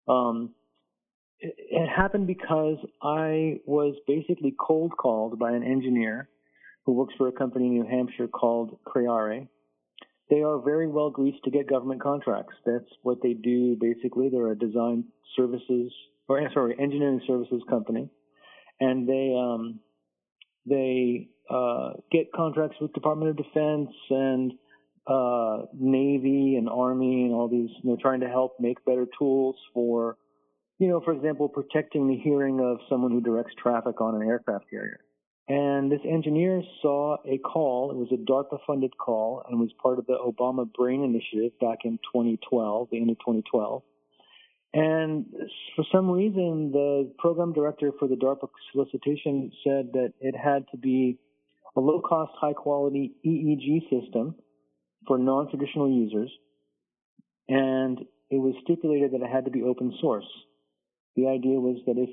Um, 0.08 0.54
it, 1.40 1.56
it 1.58 1.88
happened 1.88 2.28
because 2.28 2.78
I 3.02 3.60
was 3.66 3.96
basically 4.08 4.56
cold 4.60 4.94
called 4.98 5.40
by 5.40 5.52
an 5.52 5.64
engineer 5.64 6.30
who 6.86 6.94
works 6.94 7.14
for 7.18 7.28
a 7.28 7.32
company 7.32 7.68
in 7.68 7.74
New 7.74 7.86
Hampshire 7.88 8.28
called 8.28 8.78
Creare 8.86 9.48
they 10.32 10.42
are 10.42 10.58
very 10.60 10.88
well 10.88 11.12
greased 11.12 11.44
to 11.44 11.52
get 11.52 11.70
government 11.70 12.02
contracts. 12.02 12.56
That's 12.66 12.90
what 13.04 13.22
they 13.22 13.34
do 13.34 13.78
basically. 13.80 14.30
They're 14.30 14.52
a 14.52 14.58
design 14.58 15.04
services 15.36 15.92
or 16.28 16.40
eh, 16.40 16.48
sorry, 16.54 16.76
engineering 16.80 17.22
services 17.28 17.62
company, 17.70 18.10
and 18.80 19.08
they 19.08 19.36
um, 19.38 19.80
they 20.66 21.28
uh, 21.50 21.92
get 22.12 22.32
contracts 22.34 22.78
with 22.80 22.94
Department 22.94 23.32
of 23.32 23.38
Defense 23.38 23.90
and 24.10 24.54
uh, 25.06 25.66
Navy 25.78 26.56
and 26.56 26.70
Army 26.70 27.26
and 27.26 27.34
all 27.34 27.50
these. 27.50 27.70
Know, 27.84 27.98
trying 28.02 28.22
to 28.22 28.30
help 28.30 28.54
make 28.60 28.84
better 28.86 29.08
tools 29.20 29.58
for, 29.74 30.18
you 30.80 30.88
know, 30.88 31.02
for 31.04 31.14
example, 31.14 31.50
protecting 31.50 32.08
the 32.08 32.18
hearing 32.18 32.62
of 32.62 32.78
someone 32.90 33.12
who 33.12 33.22
directs 33.22 33.54
traffic 33.62 34.00
on 34.00 34.16
an 34.16 34.28
aircraft 34.28 34.70
carrier. 34.70 35.02
And 35.52 35.92
this 35.92 36.00
engineer 36.10 36.64
saw 36.82 37.18
a 37.26 37.38
call. 37.40 37.92
It 37.92 37.98
was 37.98 38.08
a 38.14 38.16
DARPA 38.16 38.60
funded 38.66 38.98
call 38.98 39.44
and 39.50 39.60
was 39.60 39.70
part 39.84 40.00
of 40.00 40.06
the 40.06 40.14
Obama 40.14 40.66
Brain 40.72 41.04
Initiative 41.04 41.52
back 41.60 41.80
in 41.84 42.00
2012, 42.14 42.88
the 42.90 42.98
end 42.98 43.10
of 43.10 43.18
2012. 43.20 43.84
And 44.74 45.26
for 45.76 45.84
some 45.92 46.10
reason, 46.10 46.72
the 46.72 47.12
program 47.20 47.52
director 47.52 47.92
for 48.00 48.08
the 48.08 48.16
DARPA 48.16 48.48
solicitation 48.72 49.52
said 49.62 49.90
that 49.92 50.14
it 50.22 50.38
had 50.38 50.68
to 50.72 50.78
be 50.78 51.20
a 51.76 51.82
low 51.82 52.00
cost, 52.00 52.32
high 52.40 52.54
quality 52.54 53.12
EEG 53.26 53.90
system 53.90 54.36
for 55.06 55.18
non 55.18 55.50
traditional 55.50 55.92
users. 55.92 56.32
And 57.50 58.00
it 58.30 58.38
was 58.38 58.56
stipulated 58.64 59.12
that 59.12 59.22
it 59.22 59.30
had 59.30 59.44
to 59.44 59.52
be 59.52 59.64
open 59.64 59.98
source. 60.00 60.32
The 61.18 61.28
idea 61.28 61.60
was 61.60 61.82
that 61.88 61.98
if 61.98 62.10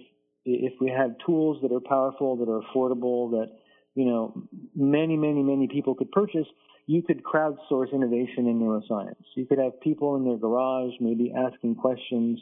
if 0.55 0.75
we 0.81 0.91
have 0.91 1.13
tools 1.25 1.59
that 1.63 1.73
are 1.73 1.81
powerful, 1.81 2.37
that 2.37 2.49
are 2.49 2.61
affordable, 2.61 3.31
that 3.33 3.51
you 3.95 4.05
know 4.05 4.43
many, 4.75 5.17
many, 5.17 5.43
many 5.43 5.69
people 5.69 5.95
could 5.95 6.11
purchase, 6.11 6.47
you 6.87 7.03
could 7.03 7.23
crowdsource 7.23 7.93
innovation 7.93 8.47
in 8.47 8.61
neuroscience. 8.61 9.23
You 9.37 9.47
could 9.47 9.59
have 9.59 9.81
people 9.81 10.17
in 10.17 10.25
their 10.25 10.39
garage 10.39 10.95
maybe 11.01 11.33
asking 11.37 11.77
questions 11.77 12.41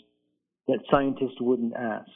that 0.69 0.79
scientists 0.91 1.41
wouldn't 1.41 1.75
ask. 1.75 2.11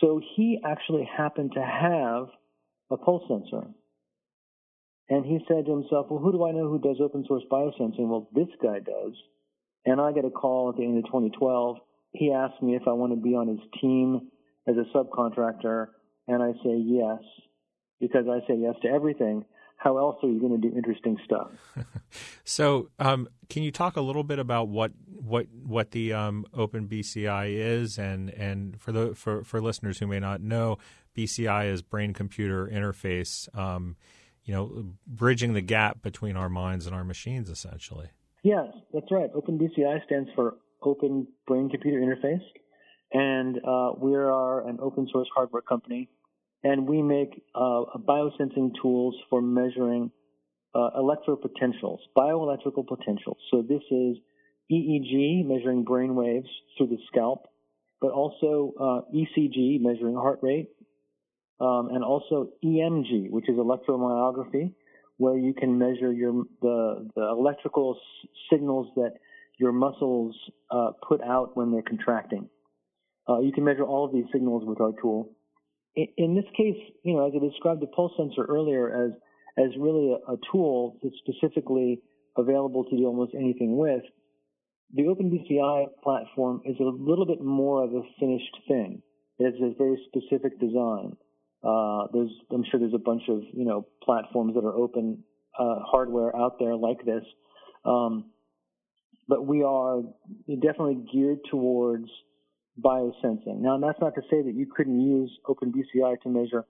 So 0.00 0.20
he 0.36 0.60
actually 0.64 1.08
happened 1.16 1.52
to 1.54 1.62
have 1.62 2.28
a 2.90 2.96
pulse 2.96 3.24
sensor. 3.28 3.66
And 5.08 5.24
he 5.24 5.38
said 5.48 5.66
to 5.66 5.72
himself, 5.72 6.06
well, 6.10 6.20
who 6.20 6.32
do 6.32 6.44
I 6.44 6.52
know 6.52 6.68
who 6.68 6.78
does 6.78 6.98
open 7.00 7.24
source 7.26 7.42
biosensing? 7.50 8.08
Well, 8.08 8.28
this 8.34 8.48
guy 8.62 8.78
does. 8.78 9.14
And 9.86 10.00
I 10.00 10.12
get 10.12 10.24
a 10.24 10.30
call 10.30 10.70
at 10.70 10.76
the 10.76 10.84
end 10.84 10.98
of 10.98 11.04
2012. 11.06 11.78
He 12.12 12.32
asked 12.32 12.62
me 12.62 12.76
if 12.76 12.82
I 12.86 12.92
want 12.92 13.12
to 13.12 13.16
be 13.16 13.34
on 13.34 13.48
his 13.48 13.60
team 13.80 14.28
as 14.66 14.76
a 14.76 14.84
subcontractor. 14.96 15.86
And 16.26 16.42
I 16.42 16.52
say 16.64 16.76
yes, 16.76 17.20
because 18.00 18.26
I 18.28 18.46
say 18.46 18.58
yes 18.58 18.74
to 18.82 18.88
everything. 18.88 19.44
How 19.76 19.96
else 19.98 20.16
are 20.24 20.28
you 20.28 20.40
going 20.40 20.60
to 20.60 20.68
do 20.68 20.74
interesting 20.76 21.16
stuff? 21.24 21.50
so, 22.44 22.90
um, 22.98 23.28
can 23.48 23.62
you 23.62 23.70
talk 23.70 23.96
a 23.96 24.00
little 24.00 24.24
bit 24.24 24.40
about 24.40 24.68
what 24.68 24.90
what 25.06 25.46
what 25.52 25.92
the 25.92 26.12
um, 26.12 26.44
Open 26.52 26.88
BCI 26.88 27.50
is, 27.54 27.96
and 27.96 28.28
and 28.30 28.80
for 28.80 28.90
the 28.90 29.14
for 29.14 29.44
for 29.44 29.60
listeners 29.60 29.98
who 29.98 30.08
may 30.08 30.18
not 30.18 30.40
know, 30.40 30.78
BCI 31.16 31.70
is 31.70 31.82
brain 31.82 32.12
computer 32.12 32.66
interface. 32.66 33.48
Um, 33.56 33.96
you 34.44 34.54
know, 34.54 34.94
bridging 35.06 35.52
the 35.52 35.60
gap 35.60 36.00
between 36.02 36.34
our 36.34 36.48
minds 36.48 36.86
and 36.86 36.94
our 36.94 37.04
machines, 37.04 37.50
essentially. 37.50 38.08
Yes, 38.42 38.68
that's 38.94 39.10
right. 39.10 39.28
Open 39.34 39.58
BCI 39.58 40.04
stands 40.06 40.30
for 40.34 40.56
Open 40.82 41.26
Brain 41.46 41.68
Computer 41.68 41.98
Interface, 41.98 42.42
and 43.12 43.56
uh, 43.58 43.92
we 43.98 44.14
are 44.14 44.66
an 44.68 44.78
open 44.80 45.08
source 45.12 45.28
hardware 45.34 45.62
company, 45.62 46.08
and 46.62 46.86
we 46.88 47.02
make 47.02 47.42
uh, 47.54 47.84
biosensing 48.06 48.72
tools 48.80 49.14
for 49.30 49.40
measuring 49.40 50.10
uh, 50.74 50.90
electropotentials, 50.98 51.98
bioelectrical 52.16 52.86
potentials. 52.86 53.38
So 53.50 53.62
this 53.62 53.82
is 53.90 54.16
EEG, 54.70 55.46
measuring 55.46 55.84
brain 55.84 56.14
waves 56.14 56.48
through 56.76 56.88
the 56.88 56.98
scalp, 57.10 57.46
but 58.00 58.10
also 58.10 58.74
uh, 58.78 59.00
ECG, 59.14 59.80
measuring 59.80 60.14
heart 60.14 60.40
rate, 60.42 60.68
um, 61.60 61.88
and 61.92 62.04
also 62.04 62.50
EMG, 62.64 63.30
which 63.30 63.48
is 63.48 63.56
electromyography, 63.56 64.72
where 65.16 65.36
you 65.36 65.52
can 65.54 65.78
measure 65.78 66.12
your 66.12 66.44
the 66.62 67.08
the 67.16 67.22
electrical 67.22 67.96
s- 67.98 68.28
signals 68.52 68.86
that 68.94 69.14
your 69.58 69.72
muscles 69.72 70.36
uh, 70.70 70.90
put 71.06 71.20
out 71.22 71.56
when 71.56 71.72
they're 71.72 71.82
contracting. 71.82 72.48
Uh, 73.28 73.40
you 73.40 73.52
can 73.52 73.64
measure 73.64 73.84
all 73.84 74.06
of 74.06 74.12
these 74.12 74.24
signals 74.32 74.64
with 74.64 74.80
our 74.80 74.92
tool. 75.00 75.30
In, 75.96 76.06
in, 76.16 76.34
this 76.34 76.46
case, 76.56 76.76
you 77.04 77.14
know, 77.14 77.26
as 77.26 77.32
I 77.36 77.44
described 77.44 77.82
the 77.82 77.86
pulse 77.86 78.12
sensor 78.16 78.44
earlier 78.44 79.06
as 79.06 79.12
as 79.58 79.76
really 79.78 80.12
a, 80.12 80.32
a 80.32 80.36
tool 80.52 80.98
that's 81.02 81.16
specifically 81.18 82.00
available 82.36 82.84
to 82.84 82.96
do 82.96 83.06
almost 83.06 83.32
anything 83.34 83.76
with, 83.76 84.02
the 84.94 85.02
OpenBCI 85.02 85.86
platform 86.02 86.62
is 86.64 86.76
a 86.80 86.84
little 86.84 87.26
bit 87.26 87.42
more 87.42 87.84
of 87.84 87.92
a 87.92 88.02
finished 88.20 88.56
thing. 88.68 89.02
It's 89.38 89.58
a 89.60 89.76
very 89.76 89.98
specific 90.08 90.58
design. 90.58 91.16
Uh, 91.62 92.06
there's, 92.12 92.30
I'm 92.52 92.64
sure 92.70 92.80
there's 92.80 92.94
a 92.94 92.98
bunch 92.98 93.22
of, 93.28 93.42
you 93.52 93.64
know, 93.64 93.86
platforms 94.02 94.54
that 94.54 94.64
are 94.64 94.74
open 94.74 95.24
uh, 95.58 95.80
hardware 95.80 96.34
out 96.34 96.58
there 96.58 96.76
like 96.76 97.04
this. 97.04 97.24
Um, 97.84 98.30
but 99.28 99.46
we 99.46 99.62
are 99.62 100.02
definitely 100.48 101.04
geared 101.12 101.40
towards 101.50 102.08
biosensing. 102.82 103.60
Now, 103.60 103.78
that's 103.78 104.00
not 104.00 104.14
to 104.14 104.22
say 104.30 104.42
that 104.42 104.54
you 104.54 104.66
couldn't 104.74 105.00
use 105.00 105.30
OpenBCI 105.46 106.20
to 106.22 106.28
measure, 106.28 106.64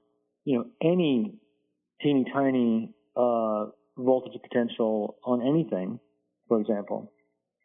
you 0.45 0.59
know, 0.59 0.67
any 0.83 1.35
teeny 2.03 2.25
tiny 2.33 2.95
uh, 3.17 3.67
voltage 3.97 4.41
potential 4.43 5.17
on 5.25 5.43
anything, 5.43 5.99
for 6.49 6.61
example. 6.61 7.13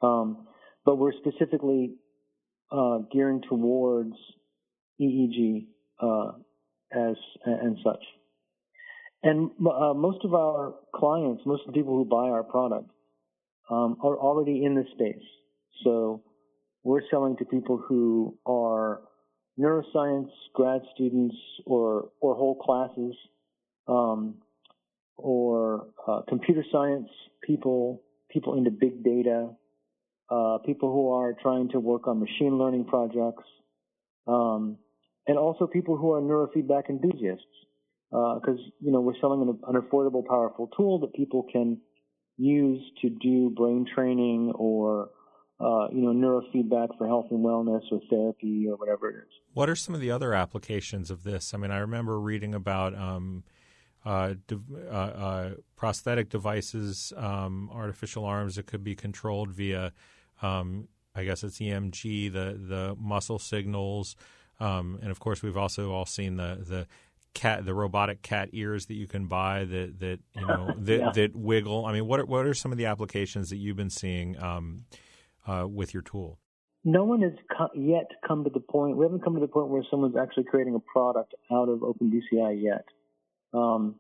Um, 0.02 0.48
but 0.86 0.98
we're 0.98 1.14
specifically 1.14 1.96
uh, 2.72 3.00
gearing 3.12 3.42
towards 3.48 4.16
EEG 5.00 5.68
uh, 6.02 6.32
as 6.92 7.16
and 7.46 7.78
such. 7.84 8.04
And 9.24 9.52
uh, 9.62 9.94
most 9.94 10.26
of 10.26 10.34
our 10.34 10.76
clients, 10.94 11.44
most 11.46 11.62
of 11.62 11.68
the 11.68 11.80
people 11.80 11.96
who 11.96 12.04
buy 12.04 12.30
our 12.30 12.44
product, 12.44 12.90
um, 13.70 13.98
are 14.04 14.18
already 14.18 14.66
in 14.66 14.76
this 14.76 14.88
space. 14.94 15.24
So 15.84 16.22
we're 16.84 17.02
selling 17.10 17.38
to 17.38 17.46
people 17.46 17.78
who 17.78 18.38
are 18.46 19.02
neuroscience 19.60 20.30
grad 20.54 20.82
students 20.94 21.36
or 21.66 22.10
or 22.20 22.36
whole 22.36 22.56
classes, 22.56 23.16
um, 23.88 24.36
or 25.18 25.88
uh, 26.08 26.22
computer 26.28 26.64
science 26.72 27.10
people, 27.44 28.02
people 28.32 28.58
into 28.58 28.72
big 28.72 29.04
data, 29.04 29.50
uh, 30.30 30.58
people 30.66 30.92
who 30.92 31.12
are 31.14 31.34
trying 31.42 31.70
to 31.70 31.80
work 31.80 32.08
on 32.08 32.20
machine 32.20 32.58
learning 32.58 32.86
projects. 32.86 33.44
Um, 34.28 34.78
and 35.28 35.38
also 35.38 35.68
people 35.68 35.98
who 35.98 36.12
are 36.14 36.22
neurofeedback 36.22 36.90
enthusiasts. 36.90 37.46
Because 38.12 38.60
uh, 38.60 38.70
you 38.80 38.92
know 38.92 39.02
we're 39.02 39.20
selling 39.20 39.42
an, 39.42 39.60
an, 39.68 39.82
affordable, 39.82 40.24
powerful 40.24 40.70
tool 40.78 41.00
that 41.00 41.16
people 41.16 41.48
can 41.52 41.80
use 42.38 42.80
to 43.02 43.10
do 43.10 43.50
brain 43.50 43.88
training 43.92 44.52
or 44.54 45.10
uh, 45.64 45.88
you 45.92 46.02
know 46.02 46.14
neurofeedback 46.14 46.98
for 46.98 47.08
health 47.08 47.28
and 47.32 47.44
wellness 47.44 47.84
or 47.92 48.02
therapy 48.10 48.68
or 48.68 48.76
whatever 48.76 49.10
it 49.10 49.16
is. 49.16 49.30
What 49.54 49.70
are 49.70 49.76
some 49.76 49.96
of 49.96 50.02
the 50.02 50.12
other 50.12 50.34
applications 50.34 51.10
of 51.10 51.24
this? 51.24 51.54
I 51.54 51.58
mean, 51.58 51.72
I 51.72 51.78
remember 51.78 52.20
reading 52.20 52.54
about. 52.54 52.96
Um, 52.96 53.44
uh, 54.06 54.34
de- 54.48 54.60
uh, 54.92 54.94
uh, 54.94 55.50
prosthetic 55.78 56.28
devices, 56.28 57.14
um, 57.16 57.70
artificial 57.72 58.26
arms 58.26 58.56
that 58.56 58.66
could 58.66 58.84
be 58.84 58.96
controlled 58.96 59.50
via, 59.50 59.94
um, 60.42 60.90
I 61.16 61.24
guess 61.24 61.42
it's 61.42 61.60
EMG, 61.60 62.34
the 62.34 62.60
the 62.60 62.96
muscle 63.00 63.40
signals, 63.40 64.18
um, 64.60 65.00
and 65.02 65.10
of 65.10 65.20
course, 65.20 65.42
we've 65.42 65.58
also 65.58 65.92
all 65.92 66.06
seen 66.06 66.38
the 66.38 66.64
the 66.68 66.88
cat 67.34 67.66
the 67.66 67.74
robotic 67.74 68.22
cat 68.22 68.50
ears 68.54 68.86
that 68.88 68.94
you 68.94 69.08
can 69.08 69.26
buy 69.26 69.64
that 69.64 70.00
that 70.00 70.20
you 70.36 70.46
know 70.46 70.74
that, 70.78 71.00
yeah. 71.00 71.12
that 71.12 71.36
wiggle. 71.36 71.86
I 71.86 71.94
mean, 71.94 72.06
what 72.06 72.20
are, 72.20 72.26
what 72.26 72.46
are 72.46 72.54
some 72.54 72.72
of 72.72 72.78
the 72.78 72.86
applications 72.86 73.50
that 73.50 73.58
you've 73.58 73.78
been 73.78 73.90
seeing 73.90 74.42
um, 74.42 74.86
uh, 75.48 75.68
with 75.68 75.94
your 75.94 76.04
tool? 76.04 76.40
No 76.84 77.04
one 77.06 77.22
has 77.22 77.32
co- 77.58 77.72
yet 77.76 78.08
come 78.28 78.44
to 78.44 78.50
the 78.50 78.60
point. 78.60 78.98
We 78.98 79.06
haven't 79.06 79.24
come 79.24 79.36
to 79.36 79.40
the 79.40 79.48
point 79.48 79.70
where 79.70 79.84
someone's 79.90 80.16
actually 80.18 80.46
creating 80.46 80.76
a 80.76 80.80
product 80.80 81.34
out 81.52 81.70
of 81.70 81.80
OpenBCI 81.80 82.62
yet. 82.62 82.86
Um, 83.54 83.96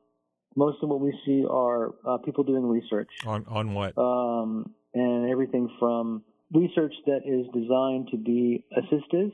most 0.55 0.77
of 0.83 0.89
what 0.89 0.99
we 0.99 1.17
see 1.25 1.45
are 1.49 1.93
uh, 2.05 2.17
people 2.17 2.43
doing 2.43 2.67
research 2.67 3.09
on 3.25 3.45
on 3.47 3.73
what, 3.73 3.97
um, 3.97 4.73
and 4.93 5.29
everything 5.29 5.69
from 5.79 6.23
research 6.53 6.93
that 7.05 7.21
is 7.25 7.47
designed 7.53 8.09
to 8.11 8.17
be 8.17 8.65
assistive 8.77 9.31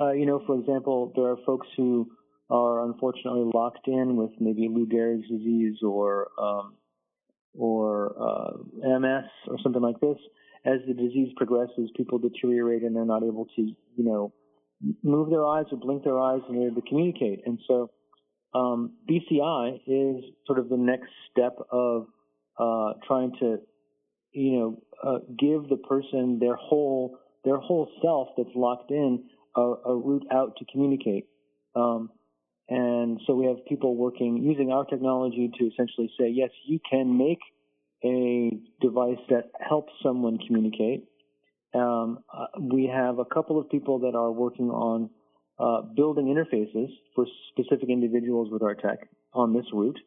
uh, 0.00 0.12
you 0.12 0.24
know, 0.24 0.42
for 0.46 0.58
example, 0.58 1.12
there 1.14 1.26
are 1.26 1.36
folks 1.44 1.66
who 1.76 2.10
are 2.48 2.84
unfortunately 2.84 3.50
locked 3.52 3.86
in 3.86 4.16
with 4.16 4.30
maybe 4.40 4.66
Lou 4.68 4.86
Gehrig's 4.86 5.28
disease 5.28 5.76
or 5.82 6.28
um, 6.40 6.74
or 7.54 8.14
uh, 8.18 8.52
MS 8.82 9.24
or 9.48 9.58
something 9.62 9.82
like 9.82 10.00
this. 10.00 10.16
As 10.64 10.80
the 10.86 10.94
disease 10.94 11.32
progresses, 11.36 11.90
people 11.96 12.18
deteriorate 12.18 12.82
and 12.82 12.94
they're 12.94 13.04
not 13.04 13.22
able 13.22 13.46
to, 13.56 13.62
you 13.62 14.04
know, 14.04 14.32
move 15.02 15.30
their 15.30 15.46
eyes 15.46 15.66
or 15.72 15.78
blink 15.78 16.04
their 16.04 16.18
eyes 16.18 16.40
in 16.48 16.56
order 16.56 16.74
to 16.74 16.82
communicate. 16.88 17.40
And 17.46 17.58
so, 17.66 17.90
um, 18.54 18.94
BCI 19.08 19.80
is 19.86 20.24
sort 20.46 20.58
of 20.58 20.68
the 20.68 20.76
next 20.76 21.08
step 21.30 21.56
of 21.70 22.06
uh, 22.58 22.94
trying 23.06 23.32
to, 23.40 23.58
you 24.32 24.52
know, 24.58 24.82
uh, 25.02 25.18
give 25.38 25.68
the 25.68 25.76
person 25.76 26.38
their 26.40 26.56
whole 26.56 27.16
their 27.44 27.56
whole 27.56 27.90
self 28.02 28.28
that's 28.36 28.54
locked 28.54 28.90
in 28.90 29.24
a, 29.56 29.60
a 29.60 29.96
route 29.96 30.26
out 30.32 30.56
to 30.58 30.64
communicate. 30.70 31.26
Um, 31.74 32.10
and 32.68 33.20
so 33.26 33.34
we 33.34 33.46
have 33.46 33.64
people 33.66 33.96
working 33.96 34.42
using 34.42 34.70
our 34.72 34.84
technology 34.84 35.50
to 35.58 35.64
essentially 35.66 36.10
say, 36.18 36.28
yes, 36.28 36.50
you 36.66 36.78
can 36.88 37.16
make 37.16 37.40
a 38.04 38.50
device 38.80 39.18
that 39.28 39.50
helps 39.60 39.92
someone 40.02 40.38
communicate. 40.46 41.04
Um, 41.74 42.20
uh, 42.32 42.46
we 42.60 42.90
have 42.92 43.18
a 43.18 43.24
couple 43.24 43.58
of 43.60 43.70
people 43.70 44.00
that 44.00 44.16
are 44.16 44.30
working 44.32 44.70
on 44.70 45.10
uh, 45.58 45.82
building 45.94 46.26
interfaces 46.26 46.88
for 47.14 47.26
specific 47.52 47.88
individuals 47.88 48.48
with 48.50 48.62
our 48.62 48.74
tech 48.74 49.08
on 49.34 49.52
this 49.52 49.66
route. 49.72 49.98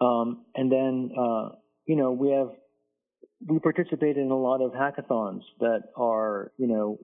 Um, 0.00 0.44
and 0.54 0.70
then, 0.70 1.10
uh, 1.18 1.50
you 1.86 1.96
know, 1.96 2.12
we 2.12 2.30
have 2.30 2.48
we 3.46 3.58
participate 3.58 4.16
in 4.16 4.30
a 4.30 4.36
lot 4.36 4.62
of 4.62 4.72
hackathons 4.72 5.42
that 5.60 5.84
are, 5.94 6.52
you 6.56 6.66
know, 6.66 6.98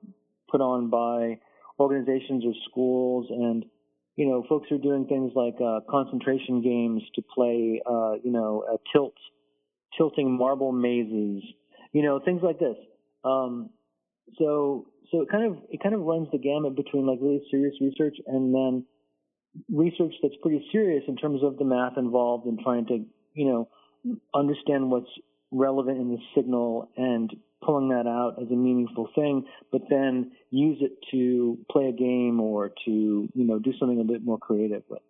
put 0.51 0.61
on 0.61 0.89
by 0.89 1.39
organizations 1.79 2.45
or 2.45 2.53
schools 2.71 3.27
and 3.31 3.65
you 4.17 4.27
know 4.29 4.45
folks 4.49 4.71
are 4.71 4.79
doing 4.79 5.07
things 5.07 5.33
like 5.35 5.57
uh, 5.65 5.81
concentration 5.89 6.63
games 6.63 7.03
to 7.15 7.23
play 7.35 7.81
uh, 7.91 8.13
you 8.23 8.31
know 8.31 8.65
uh, 8.71 8.77
tilt 8.93 9.15
tilting 9.97 10.37
marble 10.37 10.73
mazes 10.73 11.43
you 11.93 12.03
know 12.03 12.21
things 12.25 12.41
like 12.43 12.59
this 12.59 12.77
um, 13.25 13.71
so 14.39 14.87
so 15.11 15.23
it 15.23 15.29
kind 15.31 15.47
of 15.47 15.59
it 15.71 15.83
kind 15.83 15.95
of 15.95 16.03
runs 16.03 16.29
the 16.33 16.39
gamut 16.39 16.77
between 16.77 17.07
like 17.07 17.19
really 17.21 17.43
serious 17.51 17.75
research 17.81 18.17
and 18.27 18.55
then 18.55 18.85
research 19.71 20.15
that's 20.23 20.35
pretty 20.43 20.67
serious 20.73 21.03
in 21.09 21.17
terms 21.17 21.43
of 21.43 21.59
the 21.59 21.65
math 21.65 21.99
involved 21.99 22.47
in 22.47 22.57
trying 22.63 22.87
to 22.87 23.05
you 23.35 23.47
know 23.47 23.69
understand 24.35 24.91
what's 24.91 25.11
relevant 25.51 25.99
in 25.99 26.11
the 26.11 26.19
signal 26.35 26.91
and 26.97 27.31
pulling 27.65 27.91
that 27.91 28.07
out 28.07 28.37
as 28.43 28.51
a 28.51 28.55
meaningful 28.55 29.09
thing, 29.15 29.45
but 29.71 29.83
then 29.89 30.33
use 30.51 30.79
it 30.81 30.93
to 31.11 31.59
play 31.71 31.87
a 31.87 31.93
game 31.93 32.41
or 32.41 32.71
to, 32.85 32.91
you 33.35 33.47
know, 33.47 33.59
do 33.59 33.73
something 33.79 34.01
a 34.01 34.05
bit 34.05 34.25
more 34.25 34.39
creative 34.39 34.83
with. 34.89 35.03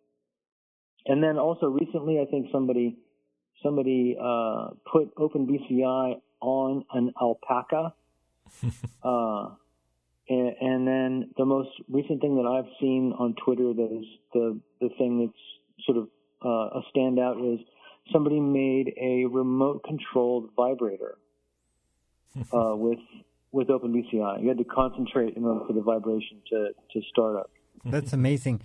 and 1.07 1.23
then 1.23 1.39
also 1.39 1.67
recently, 1.67 2.21
I 2.21 2.27
think 2.31 2.49
somebody 2.53 2.99
somebody 3.63 4.17
uh, 4.21 4.69
put 4.91 5.15
OpenBCI 5.17 6.21
on 6.41 6.85
an 6.93 7.13
alpaca. 7.21 7.95
uh, 9.03 9.49
and, 10.29 10.55
and, 10.61 10.87
then 10.87 11.31
the 11.37 11.45
most 11.45 11.71
recent 11.91 12.21
thing 12.21 12.37
that 12.37 12.47
I've 12.47 12.71
seen 12.81 13.13
on 13.19 13.35
Twitter 13.45 13.73
that 13.73 13.99
is 13.99 14.05
the 14.33 14.61
the 14.81 14.89
thing 14.99 15.27
that's 15.27 15.87
sort 15.87 15.99
of 15.99 16.09
uh, 16.45 16.79
a 16.79 16.83
standout 16.95 17.55
is 17.55 17.61
somebody 18.13 18.41
made 18.41 18.93
a 19.01 19.27
remote 19.27 19.83
controlled 19.85 20.51
vibrator 20.55 21.17
uh, 22.53 22.75
with 22.77 22.99
with 23.53 23.69
OpenBCI. 23.69 24.43
You 24.43 24.49
had 24.49 24.59
to 24.59 24.65
concentrate 24.65 25.37
in 25.37 25.45
order 25.45 25.65
for 25.67 25.73
the 25.73 25.83
vibration 25.83 26.41
to 26.51 26.69
to 26.93 27.01
start 27.11 27.37
up. 27.37 27.51
That's 27.85 28.13
amazing, 28.13 28.63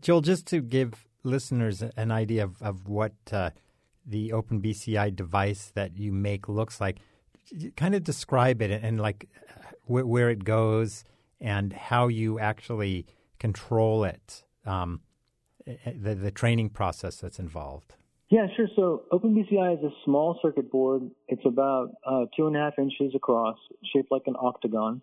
Joel. 0.00 0.20
Just 0.20 0.46
to 0.48 0.60
give 0.60 1.06
listeners 1.24 1.82
an 1.96 2.10
idea 2.10 2.44
of, 2.44 2.60
of 2.62 2.88
what 2.88 3.12
uh, 3.32 3.50
the 4.06 4.30
OpenBCI 4.30 5.14
device 5.14 5.70
that 5.74 5.96
you 5.96 6.12
make 6.12 6.48
looks 6.48 6.80
like, 6.80 6.98
kind 7.76 7.94
of 7.94 8.04
describe 8.04 8.62
it 8.62 8.70
and 8.70 9.00
like 9.00 9.28
wh- 9.86 10.06
where 10.06 10.30
it 10.30 10.44
goes 10.44 11.04
and 11.40 11.72
how 11.72 12.08
you 12.08 12.38
actually 12.38 13.06
control 13.38 14.04
it, 14.04 14.44
um, 14.64 15.00
the, 15.66 16.14
the 16.14 16.30
training 16.30 16.70
process 16.70 17.16
that's 17.16 17.38
involved. 17.38 17.94
Yeah, 18.30 18.46
sure. 18.56 18.66
So 18.74 19.02
OpenBCI 19.12 19.78
is 19.78 19.84
a 19.84 19.90
small 20.06 20.38
circuit 20.40 20.70
board. 20.70 21.10
It's 21.28 21.44
about 21.44 21.90
uh, 22.06 22.24
two 22.34 22.46
and 22.46 22.56
a 22.56 22.60
half 22.60 22.78
inches 22.78 23.14
across, 23.14 23.58
shaped 23.94 24.10
like 24.10 24.22
an 24.26 24.36
octagon. 24.40 25.02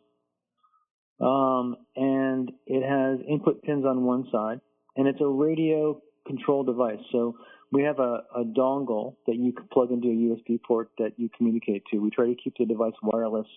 Um, 1.22 1.76
and 1.96 2.52
it 2.66 2.82
has 2.82 3.20
input 3.30 3.62
pins 3.62 3.86
on 3.86 4.04
one 4.04 4.28
side, 4.32 4.62
and 4.96 5.08
it's 5.08 5.20
a 5.22 5.28
radio 5.28 6.02
control 6.26 6.64
device. 6.64 7.00
So 7.12 7.36
we 7.72 7.84
have 7.84 8.00
a, 8.00 8.24
a 8.36 8.44
dongle 8.44 9.16
that 9.28 9.36
you 9.36 9.54
can 9.54 9.68
plug 9.72 9.92
into 9.92 10.08
a 10.08 10.12
USB 10.12 10.62
port 10.62 10.90
that 10.98 11.12
you 11.18 11.30
communicate 11.36 11.84
to. 11.92 12.00
We 12.00 12.10
try 12.10 12.28
to 12.28 12.36
keep 12.36 12.56
the 12.58 12.66
device 12.66 12.94
wireless 13.02 13.48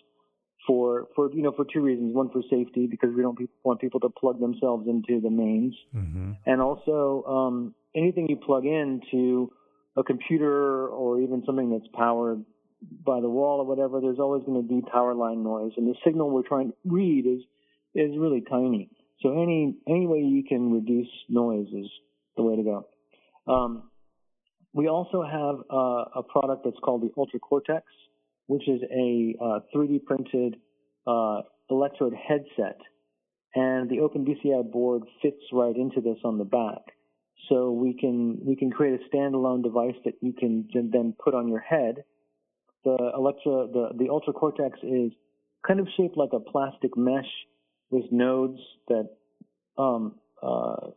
for 0.66 1.08
for 1.16 1.30
you 1.32 1.42
know 1.42 1.52
for 1.52 1.64
two 1.72 1.80
reasons. 1.80 2.14
One 2.14 2.30
for 2.30 2.42
safety 2.50 2.86
because 2.86 3.10
we 3.14 3.22
don't 3.22 3.38
want 3.64 3.80
people 3.80 4.00
to 4.00 4.08
plug 4.08 4.40
themselves 4.40 4.86
into 4.86 5.20
the 5.20 5.30
mains, 5.30 5.74
mm-hmm. 5.94 6.32
and 6.46 6.60
also 6.60 7.24
um, 7.26 7.74
anything 7.96 8.28
you 8.28 8.36
plug 8.36 8.64
into 8.66 9.50
a 9.96 10.02
computer 10.02 10.88
or 10.88 11.20
even 11.20 11.42
something 11.44 11.70
that's 11.70 11.88
powered 11.94 12.44
by 13.04 13.20
the 13.20 13.28
wall 13.28 13.60
or 13.60 13.66
whatever, 13.66 14.00
there's 14.00 14.18
always 14.18 14.42
going 14.44 14.60
to 14.60 14.68
be 14.68 14.82
power 14.90 15.14
line 15.14 15.42
noise, 15.42 15.72
and 15.76 15.86
the 15.86 15.94
signal 16.04 16.30
we're 16.30 16.46
trying 16.46 16.68
to 16.68 16.74
read 16.84 17.26
is 17.26 17.42
is 17.94 18.16
really 18.18 18.42
tiny. 18.48 18.90
So 19.20 19.30
any 19.30 19.76
any 19.88 20.06
way 20.06 20.18
you 20.18 20.44
can 20.44 20.72
reduce 20.72 21.08
noise 21.28 21.68
is 21.68 21.90
the 22.36 22.42
way 22.42 22.56
to 22.56 22.62
go. 22.62 22.86
Um, 23.46 23.90
we 24.74 24.88
also 24.88 25.22
have 25.22 25.56
uh, 25.70 26.20
a 26.20 26.22
product 26.22 26.64
that's 26.64 26.78
called 26.82 27.02
the 27.02 27.10
Ultra 27.16 27.40
Cortex, 27.40 27.84
which 28.46 28.68
is 28.68 28.80
a 28.90 29.34
uh, 29.40 29.60
3D 29.74 30.04
printed 30.04 30.56
uh, 31.06 31.42
electrode 31.70 32.14
headset, 32.14 32.78
and 33.54 33.90
the 33.90 33.96
OpenBCI 33.96 34.70
board 34.70 35.02
fits 35.20 35.42
right 35.52 35.76
into 35.76 36.00
this 36.00 36.16
on 36.24 36.38
the 36.38 36.44
back. 36.44 36.80
So 37.48 37.72
we 37.72 37.94
can 37.98 38.38
we 38.44 38.56
can 38.56 38.70
create 38.70 39.00
a 39.00 39.16
standalone 39.16 39.62
device 39.62 39.96
that 40.04 40.14
you 40.20 40.32
can 40.32 40.68
then 40.72 41.14
put 41.22 41.34
on 41.34 41.48
your 41.48 41.60
head. 41.60 42.04
The 42.84 42.96
Electra 43.14 43.66
the 43.72 43.90
the 43.98 44.08
Ultra 44.10 44.32
Cortex 44.32 44.78
is 44.82 45.12
kind 45.66 45.80
of 45.80 45.88
shaped 45.96 46.16
like 46.16 46.30
a 46.32 46.40
plastic 46.40 46.96
mesh 46.96 47.30
with 47.90 48.04
nodes 48.10 48.58
that 48.88 49.08
um, 49.76 50.14
uh, 50.42 50.88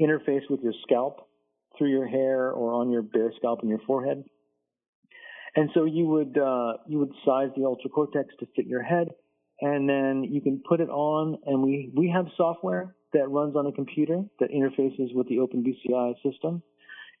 interface 0.00 0.48
with 0.48 0.60
your 0.62 0.72
scalp 0.82 1.27
through 1.78 1.90
your 1.90 2.06
hair 2.06 2.50
or 2.50 2.72
on 2.72 2.90
your 2.90 3.02
bare 3.02 3.32
scalp 3.36 3.60
and 3.60 3.70
your 3.70 3.80
forehead. 3.86 4.24
And 5.56 5.70
so 5.74 5.84
you 5.84 6.06
would 6.06 6.36
uh, 6.36 6.74
you 6.86 6.98
would 6.98 7.12
size 7.24 7.48
the 7.56 7.64
Ultra 7.64 7.90
Cortex 7.90 8.28
to 8.40 8.46
fit 8.54 8.66
your 8.66 8.82
head, 8.82 9.08
and 9.60 9.88
then 9.88 10.24
you 10.24 10.40
can 10.40 10.62
put 10.68 10.80
it 10.80 10.90
on. 10.90 11.38
And 11.46 11.62
we 11.62 11.90
we 11.94 12.10
have 12.10 12.26
software 12.36 12.94
that 13.14 13.28
runs 13.30 13.56
on 13.56 13.66
a 13.66 13.72
computer 13.72 14.22
that 14.40 14.50
interfaces 14.50 15.14
with 15.14 15.28
the 15.28 15.36
OpenBCI 15.36 16.14
system. 16.22 16.62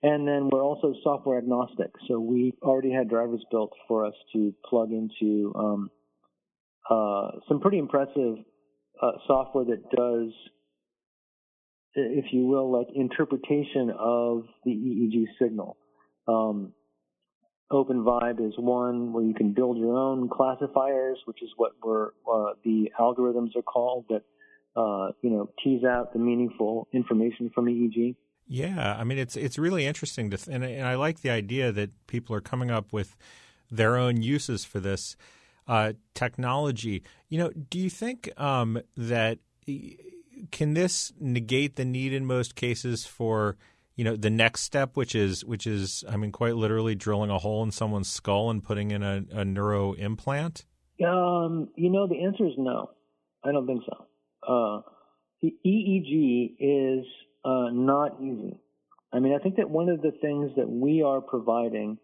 And 0.02 0.28
then 0.28 0.48
we're 0.52 0.62
also 0.62 0.94
software 1.02 1.38
agnostic. 1.38 1.90
So 2.06 2.20
we 2.20 2.54
already 2.62 2.92
had 2.92 3.08
drivers 3.08 3.44
built 3.50 3.72
for 3.88 4.06
us 4.06 4.14
to 4.32 4.54
plug 4.68 4.92
into 4.92 5.52
um, 5.56 5.90
uh, 6.88 7.30
some 7.48 7.60
pretty 7.60 7.78
impressive 7.78 8.36
uh, 9.02 9.12
software 9.26 9.64
that 9.64 9.90
does, 9.90 10.32
if 11.94 12.26
you 12.32 12.46
will, 12.46 12.70
like 12.70 12.88
interpretation 12.94 13.90
of 13.98 14.44
the 14.64 14.70
EEG 14.70 15.24
signal. 15.40 15.76
Um, 16.26 16.72
OpenVibe 17.70 18.46
is 18.46 18.54
one 18.56 19.12
where 19.12 19.24
you 19.24 19.34
can 19.34 19.52
build 19.52 19.76
your 19.76 19.96
own 19.96 20.28
classifiers, 20.28 21.18
which 21.26 21.42
is 21.42 21.50
what 21.56 21.72
we're, 21.82 22.08
uh, 22.30 22.54
the 22.64 22.90
algorithms 22.98 23.56
are 23.56 23.62
called 23.62 24.06
that 24.08 24.22
uh, 24.78 25.10
you 25.22 25.30
know, 25.30 25.50
tease 25.62 25.84
out 25.84 26.12
the 26.12 26.18
meaningful 26.18 26.86
information 26.92 27.50
from 27.52 27.66
EEG. 27.66 28.14
Yeah, 28.46 28.96
I 28.98 29.04
mean, 29.04 29.18
it's 29.18 29.36
it's 29.36 29.58
really 29.58 29.84
interesting 29.84 30.30
to, 30.30 30.36
th- 30.36 30.54
and, 30.54 30.64
and 30.64 30.86
I 30.86 30.94
like 30.94 31.20
the 31.20 31.30
idea 31.30 31.72
that 31.72 31.90
people 32.06 32.34
are 32.34 32.40
coming 32.40 32.70
up 32.70 32.92
with 32.92 33.16
their 33.70 33.96
own 33.96 34.22
uses 34.22 34.64
for 34.64 34.80
this 34.80 35.16
uh, 35.66 35.94
technology. 36.14 37.02
You 37.28 37.38
know, 37.38 37.50
do 37.50 37.78
you 37.78 37.90
think 37.90 38.30
um, 38.38 38.80
that 38.96 39.38
can 40.50 40.74
this 40.74 41.12
negate 41.18 41.76
the 41.76 41.84
need 41.84 42.12
in 42.12 42.24
most 42.26 42.54
cases 42.54 43.06
for 43.06 43.56
you 43.96 44.04
know 44.04 44.16
the 44.16 44.30
next 44.30 44.62
step, 44.62 44.96
which 44.96 45.14
is 45.14 45.44
which 45.44 45.66
is 45.66 46.04
I 46.08 46.16
mean, 46.16 46.32
quite 46.32 46.56
literally 46.56 46.94
drilling 46.94 47.30
a 47.30 47.38
hole 47.38 47.62
in 47.62 47.70
someone's 47.70 48.10
skull 48.10 48.50
and 48.50 48.62
putting 48.62 48.90
in 48.90 49.02
a, 49.02 49.24
a 49.32 49.44
neuro 49.44 49.92
implant? 49.94 50.64
Um, 51.04 51.68
you 51.76 51.90
know, 51.90 52.06
the 52.06 52.24
answer 52.24 52.46
is 52.46 52.54
no. 52.56 52.90
I 53.44 53.52
don't 53.52 53.66
think 53.66 53.82
so 53.86 54.06
uh, 54.48 54.80
the 55.42 55.54
EEG 55.64 56.56
is 56.58 57.06
uh, 57.44 57.68
not 57.72 58.20
easy. 58.20 58.58
I 59.12 59.20
mean, 59.20 59.34
I 59.34 59.42
think 59.42 59.56
that 59.56 59.70
one 59.70 59.88
of 59.88 60.02
the 60.02 60.12
things 60.20 60.50
that 60.56 60.68
we 60.68 61.02
are 61.02 61.20
providing 61.20 61.98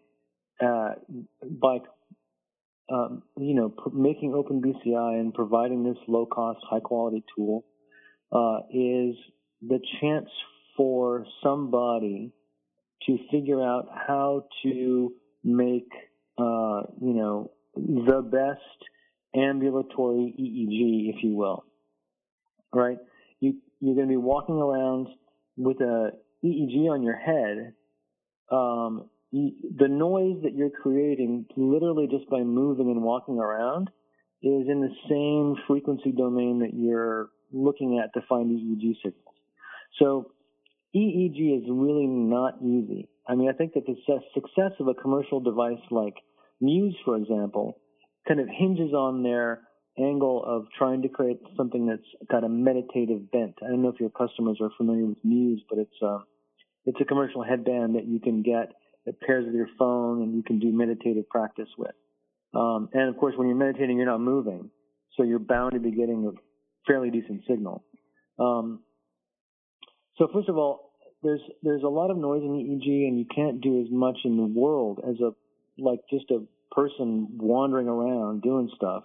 uh, 0.61 0.93
by 1.41 1.79
um, 2.91 3.23
you 3.37 3.55
know, 3.55 3.73
making 3.93 4.31
OpenBCI 4.31 5.19
and 5.19 5.33
providing 5.33 5.83
this 5.83 5.97
low 6.07 6.27
cost, 6.27 6.59
high 6.69 6.79
quality 6.79 7.23
tool 7.35 7.65
uh, 8.31 8.59
is 8.71 9.15
the 9.61 9.79
chance 10.01 10.29
for 10.77 11.25
somebody 11.43 12.33
to 13.07 13.17
figure 13.31 13.61
out 13.61 13.87
how 14.07 14.45
to 14.63 15.13
make, 15.43 15.89
uh, 16.37 16.81
you 17.01 17.13
know, 17.13 17.51
the 17.75 18.21
best 18.21 18.89
ambulatory 19.35 20.33
EEG, 20.39 21.15
if 21.15 21.23
you 21.23 21.35
will 21.35 21.65
right? 22.75 22.97
You 23.39 23.55
you're 23.79 23.95
going 23.95 24.07
to 24.07 24.11
be 24.11 24.17
walking 24.17 24.55
around 24.55 25.07
with 25.57 25.79
a 25.81 26.11
EEG 26.43 26.89
on 26.91 27.01
your 27.01 27.15
head. 27.15 27.73
Um, 28.51 29.09
the 29.31 29.87
noise 29.87 30.43
that 30.43 30.53
you're 30.55 30.69
creating, 30.69 31.45
literally 31.57 32.07
just 32.07 32.29
by 32.29 32.41
moving 32.41 32.89
and 32.89 33.01
walking 33.01 33.37
around, 33.37 33.89
is 34.41 34.67
in 34.69 34.81
the 34.81 34.93
same 35.09 35.61
frequency 35.67 36.11
domain 36.11 36.59
that 36.59 36.73
you're 36.73 37.29
looking 37.55 37.99
at 38.03 38.13
to 38.13 38.25
find 38.27 38.51
EEG 38.51 38.95
signals. 38.97 39.35
So 39.99 40.31
EEG 40.95 41.57
is 41.57 41.63
really 41.69 42.07
not 42.07 42.55
easy. 42.61 43.09
I 43.27 43.35
mean, 43.35 43.49
I 43.49 43.53
think 43.53 43.73
that 43.73 43.85
the 43.85 43.95
success 44.33 44.71
of 44.79 44.87
a 44.87 44.93
commercial 44.93 45.39
device 45.39 45.81
like 45.89 46.15
Muse, 46.61 46.95
for 47.03 47.17
example, 47.17 47.79
kind 48.27 48.39
of 48.39 48.47
hinges 48.47 48.93
on 48.93 49.23
their 49.23 49.61
angle 49.97 50.43
of 50.45 50.65
trying 50.77 51.01
to 51.03 51.09
create 51.09 51.39
something 51.55 51.87
that's 51.87 52.29
got 52.29 52.43
a 52.43 52.49
meditative 52.49 53.31
bent. 53.31 53.55
I 53.63 53.69
don't 53.69 53.81
know 53.81 53.89
if 53.89 53.99
your 53.99 54.09
customers 54.09 54.57
are 54.61 54.69
familiar 54.77 55.05
with 55.05 55.17
Muse, 55.23 55.63
but 55.69 55.79
it's 55.79 55.95
a, 56.01 56.07
uh, 56.07 56.19
it's 56.85 57.01
a 57.01 57.05
commercial 57.05 57.43
headband 57.43 57.95
that 57.95 58.05
you 58.05 58.19
can 58.19 58.43
get 58.43 58.71
that 59.05 59.19
pairs 59.21 59.45
with 59.45 59.55
your 59.55 59.69
phone 59.79 60.21
and 60.21 60.35
you 60.35 60.43
can 60.43 60.59
do 60.59 60.71
meditative 60.71 61.27
practice 61.29 61.69
with. 61.77 61.95
Um, 62.53 62.89
and 62.93 63.09
of 63.09 63.17
course, 63.17 63.33
when 63.35 63.47
you're 63.47 63.57
meditating, 63.57 63.97
you're 63.97 64.05
not 64.05 64.21
moving, 64.21 64.69
so 65.15 65.23
you're 65.23 65.39
bound 65.39 65.73
to 65.73 65.79
be 65.79 65.91
getting 65.91 66.37
fairly 66.87 67.09
decent 67.09 67.41
signal. 67.47 67.83
Um, 68.39 68.81
so 70.17 70.27
first 70.33 70.49
of 70.49 70.57
all, 70.57 70.91
there's 71.23 71.41
there's 71.63 71.83
a 71.83 71.87
lot 71.87 72.11
of 72.11 72.17
noise 72.17 72.43
in 72.43 72.51
EEG, 72.51 73.07
and 73.07 73.19
you 73.19 73.25
can't 73.33 73.61
do 73.61 73.81
as 73.81 73.87
much 73.91 74.17
in 74.23 74.37
the 74.37 74.45
world 74.45 74.99
as 75.07 75.15
a 75.19 75.31
like 75.77 75.99
just 76.09 76.29
a 76.31 76.43
person 76.71 77.27
wandering 77.37 77.87
around 77.87 78.41
doing 78.41 78.69
stuff 78.75 79.03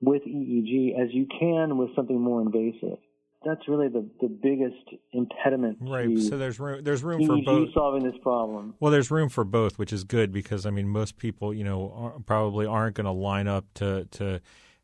with 0.00 0.22
EEG 0.22 1.00
as 1.00 1.08
you 1.12 1.26
can 1.38 1.78
with 1.78 1.94
something 1.94 2.20
more 2.20 2.42
invasive. 2.42 2.98
That's 3.44 3.66
really 3.66 3.88
the, 3.88 4.08
the 4.20 4.28
biggest 4.28 5.02
impediment. 5.12 5.78
Right. 5.80 6.16
so 6.18 6.38
there's 6.38 6.60
room 6.60 6.82
there's 6.84 7.02
room 7.02 7.22
EEG 7.22 7.26
for 7.26 7.42
both 7.44 7.68
solving 7.74 8.04
this 8.04 8.20
problem. 8.22 8.74
Well, 8.80 8.92
there's 8.92 9.10
room 9.10 9.28
for 9.28 9.44
both, 9.44 9.78
which 9.78 9.92
is 9.92 10.04
good 10.04 10.32
because 10.32 10.66
I 10.66 10.70
mean 10.70 10.88
most 10.88 11.16
people 11.16 11.54
you 11.54 11.64
know 11.64 11.92
are, 11.96 12.20
probably 12.20 12.66
aren't 12.66 12.96
going 12.96 13.06
to 13.06 13.12
line 13.12 13.48
up 13.48 13.64
to 13.74 14.06
to 14.12 14.40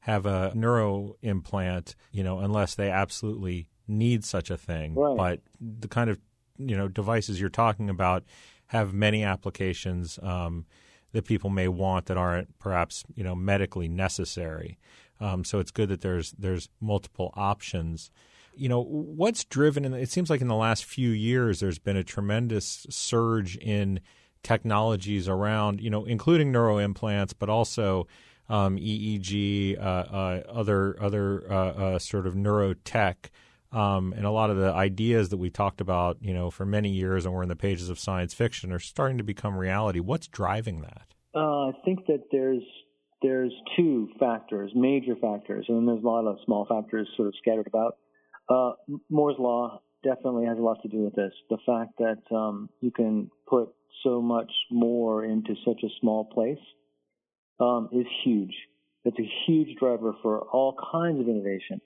have 0.08 0.24
a 0.24 0.52
neuro 0.54 1.16
implant 1.20 1.94
you 2.12 2.24
know 2.24 2.38
unless 2.38 2.74
they 2.74 2.90
absolutely 2.90 3.68
need 3.88 4.24
such 4.24 4.50
a 4.50 4.56
thing. 4.56 4.94
Right. 4.94 5.16
But 5.16 5.40
the 5.60 5.88
kind 5.88 6.10
of 6.10 6.18
you 6.58 6.76
know 6.76 6.88
devices 6.88 7.40
you're 7.40 7.50
talking 7.50 7.88
about 7.90 8.24
have 8.66 8.92
many 8.92 9.24
applications 9.24 10.18
um, 10.22 10.66
that 11.12 11.24
people 11.24 11.50
may 11.50 11.68
want 11.68 12.06
that 12.06 12.16
aren't 12.16 12.58
perhaps 12.58 13.04
you 13.14 13.24
know 13.24 13.34
medically 13.34 13.88
necessary. 13.88 14.78
Um, 15.20 15.44
so 15.44 15.58
it's 15.58 15.70
good 15.70 15.88
that 15.88 16.02
there's 16.02 16.32
there's 16.32 16.68
multiple 16.80 17.32
options. 17.34 18.10
You 18.54 18.68
know 18.68 18.82
what's 18.82 19.44
driven, 19.44 19.84
and 19.84 19.94
it 19.94 20.10
seems 20.10 20.30
like 20.30 20.40
in 20.40 20.48
the 20.48 20.54
last 20.54 20.84
few 20.84 21.10
years 21.10 21.60
there's 21.60 21.78
been 21.78 21.96
a 21.96 22.04
tremendous 22.04 22.86
surge 22.90 23.56
in 23.56 24.00
technologies 24.42 25.28
around, 25.28 25.80
you 25.80 25.90
know, 25.90 26.04
including 26.04 26.52
neuroimplants, 26.52 27.34
but 27.36 27.48
also 27.48 28.06
um, 28.48 28.76
EEG, 28.76 29.78
uh, 29.78 29.82
uh, 29.82 30.42
other 30.48 30.96
other 31.02 31.44
uh, 31.50 31.54
uh, 31.54 31.98
sort 31.98 32.26
of 32.26 32.34
neurotech. 32.34 33.30
Um, 33.70 34.14
and 34.16 34.24
a 34.24 34.30
lot 34.30 34.48
of 34.48 34.56
the 34.56 34.72
ideas 34.72 35.28
that 35.28 35.36
we 35.36 35.50
talked 35.50 35.82
about, 35.82 36.16
you 36.22 36.32
know, 36.32 36.50
for 36.50 36.64
many 36.64 36.88
years 36.88 37.26
and 37.26 37.34
were 37.34 37.42
in 37.42 37.50
the 37.50 37.56
pages 37.56 37.90
of 37.90 37.98
science 37.98 38.32
fiction 38.32 38.72
are 38.72 38.78
starting 38.78 39.18
to 39.18 39.24
become 39.24 39.58
reality. 39.58 40.00
What's 40.00 40.26
driving 40.26 40.80
that? 40.80 41.14
Uh, 41.34 41.68
I 41.68 41.72
think 41.84 42.06
that 42.06 42.24
there's 42.32 42.62
there's 43.20 43.52
two 43.76 44.08
factors, 44.18 44.70
major 44.74 45.16
factors, 45.16 45.66
and 45.68 45.76
then 45.76 45.86
there's 45.86 46.02
a 46.02 46.06
lot 46.06 46.26
of 46.26 46.38
small 46.46 46.64
factors 46.66 47.08
sort 47.16 47.28
of 47.28 47.34
scattered 47.38 47.66
about. 47.66 47.96
Uh, 48.48 48.72
Moore's 49.10 49.36
law 49.38 49.82
definitely 50.02 50.46
has 50.46 50.56
a 50.56 50.62
lot 50.62 50.80
to 50.82 50.88
do 50.88 51.00
with 51.00 51.14
this. 51.14 51.32
The 51.50 51.58
fact 51.66 51.98
that 51.98 52.34
um, 52.34 52.70
you 52.80 52.90
can 52.90 53.30
put 53.46 53.68
so 54.02 54.22
much 54.22 54.50
more 54.70 55.24
into 55.24 55.54
such 55.66 55.82
a 55.82 55.88
small 56.00 56.24
place 56.24 56.58
um, 57.60 57.88
is 57.92 58.06
huge. 58.24 58.54
It's 59.04 59.18
a 59.18 59.30
huge 59.46 59.78
driver 59.78 60.14
for 60.22 60.40
all 60.40 60.76
kinds 60.92 61.20
of 61.20 61.28
innovation 61.28 61.80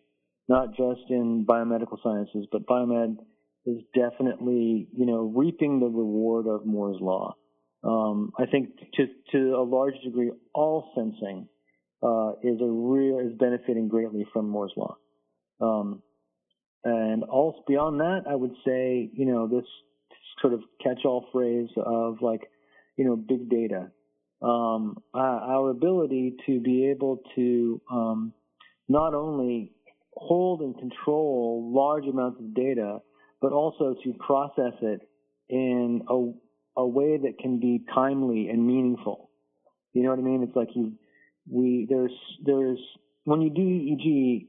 not 0.49 0.71
just 0.77 1.09
in 1.09 1.47
biomedical 1.49 1.99
sciences, 2.03 2.47
but 2.51 2.67
biomed 2.67 3.17
is 3.65 3.79
definitely, 3.95 4.89
you 4.97 5.07
know, 5.07 5.33
reaping 5.35 5.81
the 5.81 5.87
reward 5.87 6.47
of 6.47 6.67
Moore's 6.67 7.01
law. 7.01 7.37
Um, 7.85 8.33
I 8.39 8.47
think 8.47 8.71
to 8.95 9.07
to 9.33 9.57
a 9.57 9.65
large 9.65 9.95
degree, 10.05 10.31
all 10.55 10.93
sensing 10.95 11.49
uh, 12.03 12.33
is 12.43 12.61
a 12.61 12.67
real 12.67 13.19
is 13.21 13.33
benefiting 13.39 13.89
greatly 13.89 14.27
from 14.33 14.49
Moore's 14.49 14.73
law. 14.77 14.97
Um, 15.61 16.03
and 16.85 17.23
also 17.25 17.59
beyond 17.67 18.01
that, 18.01 18.25
I 18.29 18.35
would 18.35 18.55
say, 18.67 19.09
you 19.13 19.27
know, 19.27 19.47
this 19.47 19.65
sort 20.41 20.55
of 20.55 20.61
catch-all 20.83 21.27
phrase 21.33 21.69
of 21.77 22.17
like, 22.21 22.43
you 22.97 23.05
know, 23.05 23.15
big 23.15 23.49
data. 23.49 23.93
Um, 24.43 24.97
our 25.15 25.71
ability 25.71 26.35
to 26.47 26.61
be 26.61 26.91
able 26.91 27.21
to 27.37 27.81
um, 27.91 28.33
not 28.89 29.15
only 29.15 29.73
hold 30.15 30.61
and 30.61 30.77
control 30.79 31.73
large 31.75 32.05
amounts 32.07 32.41
of 32.41 32.55
data, 32.55 32.99
but 33.41 33.53
also 33.53 33.95
to 34.05 34.13
process 34.15 34.75
it 34.83 35.01
in 35.49 36.03
a, 36.09 36.81
a 36.81 36.87
way 36.87 37.19
that 37.19 37.39
can 37.39 37.61
be 37.61 37.85
timely 37.95 38.49
and 38.49 38.67
meaningful. 38.67 39.31
You 39.93 40.03
know 40.03 40.11
what 40.11 40.19
I 40.19 40.23
mean? 40.23 40.43
It's 40.43 40.57
like 40.57 40.69
you, 40.75 40.93
we, 41.51 41.87
there's, 41.89 42.13
there's, 42.45 42.79
when 43.25 43.43
you 43.43 43.51
do 43.51 43.61
EEG, 43.61 44.47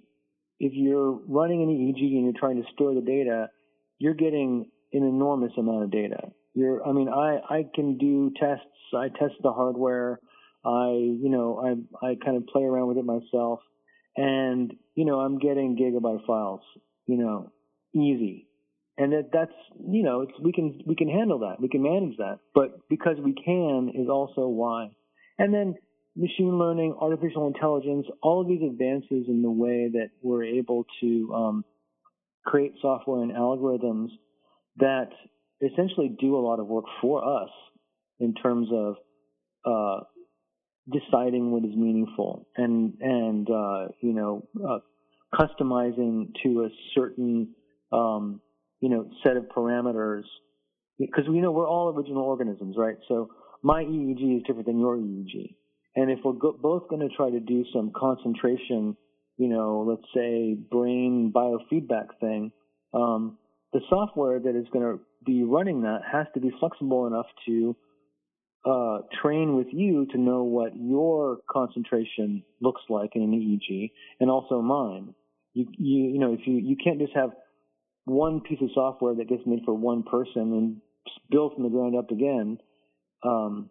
if 0.59 0.73
you're 0.73 1.11
running 1.27 1.61
an 1.63 1.69
EEG 1.69 2.15
and 2.15 2.23
you're 2.25 2.39
trying 2.39 2.61
to 2.61 2.69
store 2.73 2.93
the 2.93 3.01
data, 3.01 3.49
you're 3.99 4.13
getting 4.13 4.69
an 4.93 5.03
enormous 5.03 5.51
amount 5.57 5.83
of 5.83 5.91
data. 5.91 6.31
You're, 6.53 6.85
I 6.87 6.91
mean, 6.91 7.09
I, 7.09 7.39
I 7.49 7.65
can 7.73 7.97
do 7.97 8.31
tests. 8.39 8.65
I 8.95 9.09
test 9.09 9.35
the 9.41 9.51
hardware. 9.51 10.19
I, 10.65 10.91
you 10.91 11.29
know, 11.29 11.59
I, 12.01 12.05
I 12.05 12.15
kind 12.23 12.37
of 12.37 12.45
play 12.47 12.63
around 12.63 12.87
with 12.87 12.97
it 12.97 13.05
myself. 13.05 13.59
And 14.15 14.73
you 14.95 15.05
know 15.05 15.19
I'm 15.19 15.39
getting 15.39 15.77
gigabyte 15.77 16.25
files, 16.25 16.61
you 17.07 17.17
know, 17.17 17.51
easy, 17.95 18.47
and 18.97 19.11
that 19.11 19.29
that's 19.33 19.51
you 19.79 20.03
know 20.03 20.21
it's 20.21 20.33
we 20.41 20.51
can 20.51 20.81
we 20.85 20.95
can 20.95 21.09
handle 21.09 21.39
that, 21.39 21.59
we 21.59 21.67
can 21.67 21.81
manage 21.81 22.17
that, 22.17 22.39
but 22.53 22.87
because 22.89 23.17
we 23.23 23.33
can 23.33 23.91
is 23.95 24.09
also 24.09 24.47
why, 24.47 24.89
and 25.39 25.53
then 25.53 25.75
machine 26.15 26.59
learning, 26.59 26.95
artificial 26.99 27.47
intelligence, 27.47 28.05
all 28.21 28.41
of 28.41 28.47
these 28.47 28.61
advances 28.61 29.25
in 29.27 29.41
the 29.41 29.49
way 29.49 29.89
that 29.91 30.09
we're 30.21 30.43
able 30.43 30.85
to 31.01 31.33
um, 31.33 31.65
create 32.45 32.73
software 32.81 33.23
and 33.23 33.31
algorithms 33.31 34.09
that 34.77 35.09
essentially 35.63 36.15
do 36.19 36.35
a 36.35 36.41
lot 36.41 36.59
of 36.59 36.67
work 36.67 36.85
for 37.01 37.43
us 37.43 37.49
in 38.19 38.33
terms 38.33 38.67
of 38.71 38.95
uh, 39.65 40.03
deciding 40.91 41.51
what 41.51 41.63
is 41.63 41.75
meaningful 41.75 42.47
and 42.57 42.93
and 42.99 43.49
uh, 43.49 43.87
you 44.01 44.13
know 44.13 44.45
uh, 44.67 44.79
customizing 45.33 46.27
to 46.43 46.63
a 46.65 46.69
certain 46.93 47.49
um, 47.91 48.41
you 48.81 48.89
know 48.89 49.09
set 49.23 49.37
of 49.37 49.45
parameters 49.45 50.23
because 50.99 51.23
we 51.27 51.39
know 51.39 51.51
we're 51.51 51.67
all 51.67 51.93
original 51.95 52.23
organisms, 52.23 52.75
right? 52.77 52.97
So 53.07 53.29
my 53.63 53.83
EEG 53.83 54.37
is 54.37 54.43
different 54.43 54.67
than 54.67 54.79
your 54.79 54.97
EEG, 54.97 55.55
and 55.95 56.11
if 56.11 56.19
we're 56.23 56.33
go- 56.33 56.57
both 56.61 56.89
going 56.89 57.07
to 57.07 57.15
try 57.15 57.29
to 57.29 57.39
do 57.39 57.63
some 57.73 57.91
concentration, 57.95 58.97
you 59.37 59.47
know, 59.47 59.85
let's 59.87 60.07
say 60.13 60.53
brain 60.53 61.31
biofeedback 61.33 62.19
thing, 62.19 62.51
um, 62.93 63.37
the 63.71 63.79
software 63.89 64.39
that 64.39 64.55
is 64.55 64.67
going 64.71 64.85
to 64.85 64.99
be 65.25 65.43
running 65.43 65.81
that 65.81 66.01
has 66.11 66.27
to 66.33 66.39
be 66.39 66.51
flexible 66.59 67.07
enough 67.07 67.27
to 67.45 67.75
uh, 68.65 68.99
train 69.21 69.55
with 69.55 69.67
you 69.71 70.05
to 70.11 70.17
know 70.17 70.43
what 70.43 70.71
your 70.75 71.39
concentration 71.49 72.43
looks 72.61 72.81
like 72.89 73.11
in 73.15 73.21
an 73.21 73.31
EEG, 73.31 73.91
and 74.19 74.29
also 74.29 74.61
mine. 74.61 75.13
You, 75.53 75.67
you, 75.77 76.13
you 76.13 76.19
know, 76.19 76.33
if 76.33 76.41
you 76.45 76.55
you 76.57 76.75
can't 76.81 76.99
just 76.99 77.13
have 77.13 77.31
one 78.05 78.41
piece 78.41 78.59
of 78.61 78.69
software 78.73 79.15
that 79.15 79.29
gets 79.29 79.43
made 79.45 79.59
for 79.65 79.73
one 79.73 80.03
person 80.03 80.41
and 80.53 80.77
built 81.29 81.53
from 81.55 81.63
the 81.63 81.69
ground 81.69 81.95
up 81.95 82.11
again 82.11 82.57
um, 83.23 83.69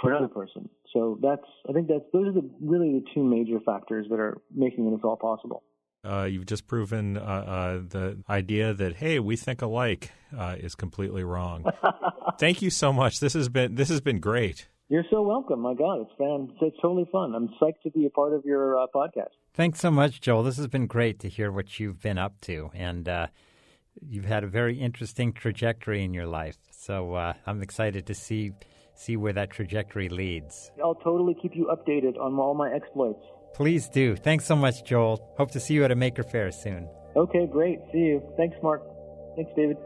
for 0.00 0.10
another 0.10 0.28
person. 0.28 0.68
So 0.92 1.18
that's 1.22 1.46
I 1.68 1.72
think 1.72 1.88
that's 1.88 2.04
those 2.12 2.28
are 2.28 2.32
the 2.32 2.50
really 2.60 2.92
the 2.92 3.04
two 3.14 3.22
major 3.22 3.60
factors 3.64 4.06
that 4.10 4.18
are 4.18 4.40
making 4.54 4.90
this 4.90 5.00
all 5.04 5.16
possible. 5.16 5.62
Uh, 6.04 6.24
you've 6.24 6.46
just 6.46 6.66
proven 6.66 7.16
uh, 7.16 7.20
uh, 7.20 7.72
the 7.88 8.18
idea 8.28 8.74
that 8.74 8.96
hey, 8.96 9.18
we 9.18 9.36
think 9.36 9.62
alike 9.62 10.10
uh, 10.36 10.56
is 10.58 10.74
completely 10.74 11.24
wrong. 11.24 11.64
Thank 12.38 12.62
you 12.62 12.70
so 12.70 12.92
much. 12.92 13.20
This 13.20 13.32
has 13.32 13.48
been 13.48 13.74
this 13.74 13.88
has 13.88 14.00
been 14.00 14.20
great. 14.20 14.68
You're 14.88 15.04
so 15.10 15.22
welcome. 15.22 15.60
My 15.60 15.74
God, 15.74 16.02
it's 16.02 16.10
fun. 16.18 16.52
It's 16.60 16.76
totally 16.82 17.08
fun. 17.10 17.34
I'm 17.34 17.48
psyched 17.60 17.80
to 17.84 17.90
be 17.90 18.04
a 18.04 18.10
part 18.10 18.34
of 18.34 18.44
your 18.44 18.78
uh, 18.78 18.86
podcast. 18.94 19.30
Thanks 19.54 19.80
so 19.80 19.90
much, 19.90 20.20
Joel. 20.20 20.42
This 20.42 20.58
has 20.58 20.66
been 20.66 20.86
great 20.86 21.20
to 21.20 21.28
hear 21.28 21.50
what 21.50 21.80
you've 21.80 22.02
been 22.02 22.18
up 22.18 22.38
to, 22.42 22.70
and 22.74 23.08
uh, 23.08 23.28
you've 24.06 24.26
had 24.26 24.44
a 24.44 24.46
very 24.46 24.78
interesting 24.78 25.32
trajectory 25.32 26.04
in 26.04 26.12
your 26.12 26.26
life. 26.26 26.58
So 26.70 27.16
I'm 27.46 27.62
excited 27.62 28.06
to 28.06 28.14
see 28.14 28.52
see 28.94 29.16
where 29.16 29.32
that 29.32 29.50
trajectory 29.50 30.08
leads. 30.08 30.70
I'll 30.82 30.94
totally 30.94 31.34
keep 31.34 31.54
you 31.54 31.66
updated 31.66 32.18
on 32.18 32.34
all 32.38 32.54
my 32.54 32.72
exploits. 32.72 33.24
Please 33.54 33.88
do. 33.88 34.16
Thanks 34.16 34.44
so 34.44 34.56
much, 34.56 34.82
Joel. 34.84 35.32
Hope 35.38 35.52
to 35.52 35.60
see 35.60 35.74
you 35.74 35.84
at 35.84 35.92
a 35.92 35.94
Maker 35.94 36.24
Faire 36.24 36.50
soon. 36.50 36.88
Okay, 37.16 37.46
great. 37.46 37.78
See 37.92 37.98
you. 37.98 38.22
Thanks, 38.36 38.56
Mark. 38.62 38.82
Thanks, 39.36 39.52
David. 39.54 39.76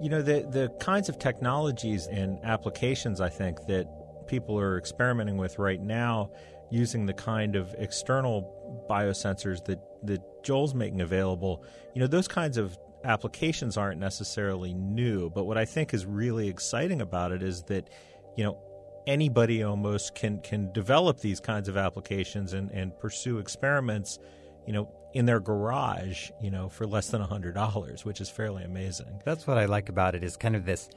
You 0.00 0.08
know, 0.08 0.20
the, 0.20 0.44
the 0.50 0.68
kinds 0.80 1.08
of 1.08 1.20
technologies 1.20 2.08
and 2.08 2.40
applications 2.44 3.20
I 3.20 3.28
think 3.28 3.66
that 3.66 3.86
people 4.26 4.58
are 4.58 4.76
experimenting 4.76 5.36
with 5.36 5.60
right 5.60 5.80
now 5.80 6.32
using 6.72 7.06
the 7.06 7.12
kind 7.12 7.54
of 7.54 7.72
external 7.78 8.86
biosensors 8.90 9.64
that, 9.66 9.78
that 10.02 10.20
Joel's 10.42 10.74
making 10.74 11.02
available, 11.02 11.64
you 11.94 12.00
know, 12.00 12.08
those 12.08 12.26
kinds 12.26 12.56
of 12.56 12.76
applications 13.04 13.76
aren't 13.76 14.00
necessarily 14.00 14.74
new. 14.74 15.30
But 15.30 15.44
what 15.44 15.56
I 15.56 15.66
think 15.66 15.94
is 15.94 16.04
really 16.04 16.48
exciting 16.48 17.00
about 17.00 17.30
it 17.30 17.42
is 17.44 17.62
that, 17.64 17.88
you 18.36 18.42
know, 18.42 18.58
anybody 19.06 19.62
almost 19.62 20.14
can 20.14 20.40
can 20.40 20.72
develop 20.72 21.20
these 21.20 21.40
kinds 21.40 21.68
of 21.68 21.76
applications 21.76 22.52
and, 22.52 22.70
and 22.70 22.98
pursue 22.98 23.38
experiments, 23.38 24.18
you 24.66 24.72
know, 24.72 24.90
in 25.14 25.26
their 25.26 25.40
garage, 25.40 26.30
you 26.40 26.50
know, 26.50 26.68
for 26.68 26.86
less 26.86 27.08
than 27.08 27.20
hundred 27.20 27.54
dollars, 27.54 28.04
which 28.04 28.20
is 28.20 28.28
fairly 28.28 28.64
amazing. 28.64 29.20
That's 29.24 29.46
what 29.46 29.58
I 29.58 29.66
like 29.66 29.88
about 29.88 30.14
it 30.14 30.24
is 30.24 30.36
kind 30.36 30.56
of 30.56 30.64
this 30.64 30.88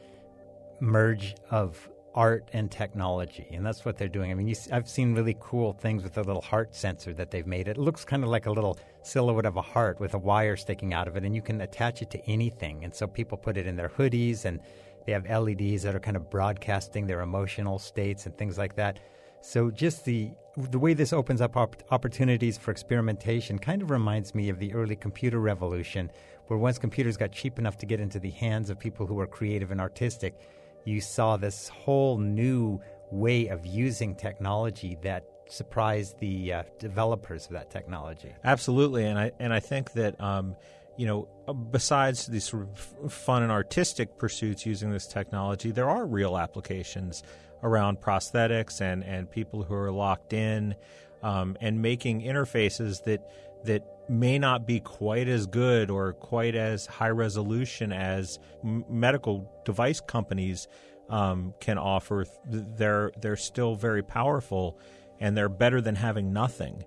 merge 0.79 1.35
of 1.51 1.89
art 2.13 2.49
and 2.53 2.71
technology, 2.71 3.45
and 3.51 3.65
that's 3.65 3.83
what 3.83 3.97
they're 3.97 4.07
doing. 4.07 4.31
I 4.31 4.35
mean, 4.35 4.47
you, 4.47 4.55
I've 4.71 4.87
seen 4.87 5.13
really 5.13 5.35
cool 5.41 5.73
things 5.73 6.01
with 6.01 6.17
a 6.17 6.21
little 6.21 6.41
heart 6.41 6.73
sensor 6.73 7.13
that 7.13 7.29
they've 7.29 7.45
made. 7.45 7.67
It 7.67 7.77
looks 7.77 8.05
kind 8.05 8.23
of 8.23 8.29
like 8.29 8.45
a 8.45 8.51
little 8.51 8.79
silhouette 9.03 9.45
of 9.45 9.57
a 9.57 9.61
heart 9.61 9.99
with 9.99 10.13
a 10.13 10.17
wire 10.17 10.55
sticking 10.55 10.93
out 10.93 11.09
of 11.09 11.17
it, 11.17 11.25
and 11.25 11.35
you 11.35 11.41
can 11.41 11.59
attach 11.59 12.01
it 12.01 12.09
to 12.11 12.25
anything. 12.25 12.85
And 12.85 12.95
so 12.95 13.05
people 13.05 13.37
put 13.37 13.57
it 13.57 13.67
in 13.67 13.75
their 13.75 13.89
hoodies 13.89 14.45
and 14.45 14.61
they 15.05 15.11
have 15.11 15.29
LEDs 15.29 15.83
that 15.83 15.95
are 15.95 15.99
kind 15.99 16.17
of 16.17 16.29
broadcasting 16.29 17.07
their 17.07 17.21
emotional 17.21 17.79
states 17.79 18.25
and 18.25 18.37
things 18.37 18.57
like 18.57 18.75
that. 18.75 18.99
So 19.41 19.69
just 19.69 20.05
the 20.05 20.31
the 20.57 20.79
way 20.79 20.93
this 20.93 21.11
opens 21.11 21.41
up 21.41 21.57
op- 21.57 21.83
opportunities 21.91 22.57
for 22.57 22.71
experimentation 22.71 23.59
kind 23.59 23.81
of 23.81 23.91
reminds 23.91 24.33
me 24.33 24.49
of 24.49 24.57
the 24.57 24.73
early 24.73 24.95
computer 24.95 25.39
revolution, 25.39 26.09
where 26.47 26.57
once 26.57 26.77
computers 26.77 27.17
got 27.17 27.31
cheap 27.31 27.59
enough 27.59 27.77
to 27.79 27.85
get 27.85 27.99
into 27.99 28.19
the 28.19 28.29
hands 28.31 28.69
of 28.69 28.79
people 28.79 29.05
who 29.05 29.15
were 29.15 29.27
creative 29.27 29.71
and 29.71 29.81
artistic, 29.81 30.39
you 30.85 31.01
saw 31.01 31.35
this 31.35 31.67
whole 31.67 32.17
new 32.17 32.79
way 33.11 33.47
of 33.47 33.65
using 33.65 34.15
technology 34.15 34.97
that 35.03 35.25
surprised 35.47 36.17
the 36.19 36.53
uh, 36.53 36.63
developers 36.79 37.45
of 37.45 37.51
that 37.51 37.69
technology. 37.69 38.33
Absolutely, 38.43 39.05
and 39.05 39.19
I 39.19 39.31
and 39.39 39.53
I 39.53 39.59
think 39.59 39.91
that 39.93 40.19
um, 40.21 40.55
you 40.97 41.05
know 41.05 41.27
besides 41.71 42.27
these 42.27 42.43
sort 42.45 42.63
of 42.63 43.11
fun 43.11 43.43
and 43.43 43.51
artistic 43.51 44.17
pursuits 44.17 44.65
using 44.65 44.91
this 44.91 45.07
technology, 45.07 45.71
there 45.71 45.89
are 45.89 46.05
real 46.05 46.37
applications 46.37 47.23
around 47.63 48.01
prosthetics 48.01 48.81
and 48.81 49.03
and 49.03 49.29
people 49.29 49.63
who 49.63 49.73
are 49.73 49.91
locked 49.91 50.33
in 50.33 50.75
um, 51.23 51.57
and 51.61 51.81
making 51.81 52.21
interfaces 52.21 53.03
that 53.03 53.29
that 53.65 53.83
may 54.07 54.37
not 54.37 54.67
be 54.67 54.79
quite 54.79 55.27
as 55.27 55.47
good 55.47 55.89
or 55.89 56.13
quite 56.13 56.55
as 56.55 56.85
high 56.85 57.09
resolution 57.09 57.91
as 57.91 58.39
m- 58.63 58.85
medical 58.87 59.51
device 59.65 59.99
companies 59.99 60.67
um, 61.09 61.53
can 61.59 61.77
offer. 61.77 62.25
They're 62.47 63.11
they're 63.19 63.35
still 63.35 63.75
very 63.75 64.03
powerful, 64.03 64.79
and 65.19 65.35
they're 65.35 65.49
better 65.49 65.81
than 65.81 65.95
having 65.95 66.33
nothing. 66.33 66.85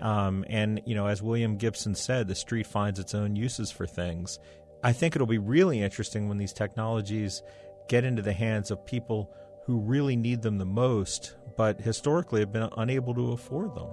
Um, 0.00 0.44
and 0.48 0.80
you 0.86 0.94
know, 0.94 1.06
as 1.06 1.22
William 1.22 1.56
Gibson 1.56 1.94
said, 1.94 2.28
the 2.28 2.34
street 2.34 2.66
finds 2.66 2.98
its 2.98 3.14
own 3.14 3.36
uses 3.36 3.70
for 3.70 3.86
things. 3.86 4.38
I 4.82 4.92
think 4.92 5.14
it'll 5.14 5.26
be 5.26 5.38
really 5.38 5.82
interesting 5.82 6.28
when 6.28 6.38
these 6.38 6.52
technologies 6.52 7.42
get 7.88 8.04
into 8.04 8.22
the 8.22 8.32
hands 8.32 8.70
of 8.70 8.86
people 8.86 9.30
who 9.66 9.78
really 9.78 10.16
need 10.16 10.42
them 10.42 10.58
the 10.58 10.64
most, 10.64 11.36
but 11.56 11.80
historically 11.80 12.40
have 12.40 12.52
been 12.52 12.68
unable 12.76 13.14
to 13.14 13.32
afford 13.32 13.74
them. 13.74 13.88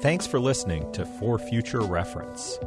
Thanks 0.00 0.26
for 0.26 0.38
listening 0.38 0.92
to 0.92 1.04
For 1.04 1.38
Future 1.38 1.80
Reference. 1.80 2.58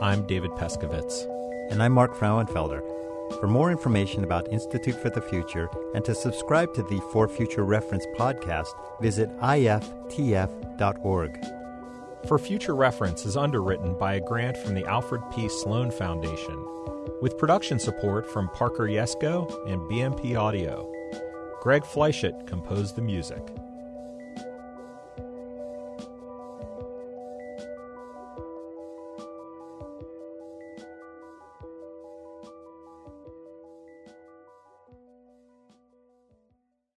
I'm 0.00 0.26
David 0.26 0.50
Pescovitz. 0.52 1.30
And 1.70 1.82
I'm 1.82 1.92
Mark 1.92 2.14
Frauenfelder. 2.14 2.93
For 3.40 3.46
more 3.46 3.70
information 3.70 4.24
about 4.24 4.52
Institute 4.52 4.94
for 4.94 5.10
the 5.10 5.20
Future 5.20 5.68
and 5.94 6.04
to 6.04 6.14
subscribe 6.14 6.72
to 6.74 6.82
the 6.82 7.00
For 7.12 7.28
Future 7.28 7.64
Reference 7.64 8.06
podcast, 8.16 8.74
visit 9.00 9.30
iftf.org. 9.38 11.30
For 12.26 12.38
Future 12.38 12.74
Reference 12.74 13.26
is 13.26 13.36
underwritten 13.36 13.98
by 13.98 14.14
a 14.14 14.20
grant 14.20 14.56
from 14.56 14.74
the 14.74 14.86
Alfred 14.86 15.22
P. 15.34 15.48
Sloan 15.48 15.90
Foundation, 15.90 16.56
with 17.20 17.36
production 17.36 17.78
support 17.78 18.26
from 18.26 18.48
Parker 18.48 18.84
Yesko 18.84 19.70
and 19.70 19.80
BMP 19.82 20.38
Audio. 20.38 20.90
Greg 21.60 21.82
Fleischert 21.82 22.46
composed 22.46 22.96
the 22.96 23.02
music. 23.02 23.42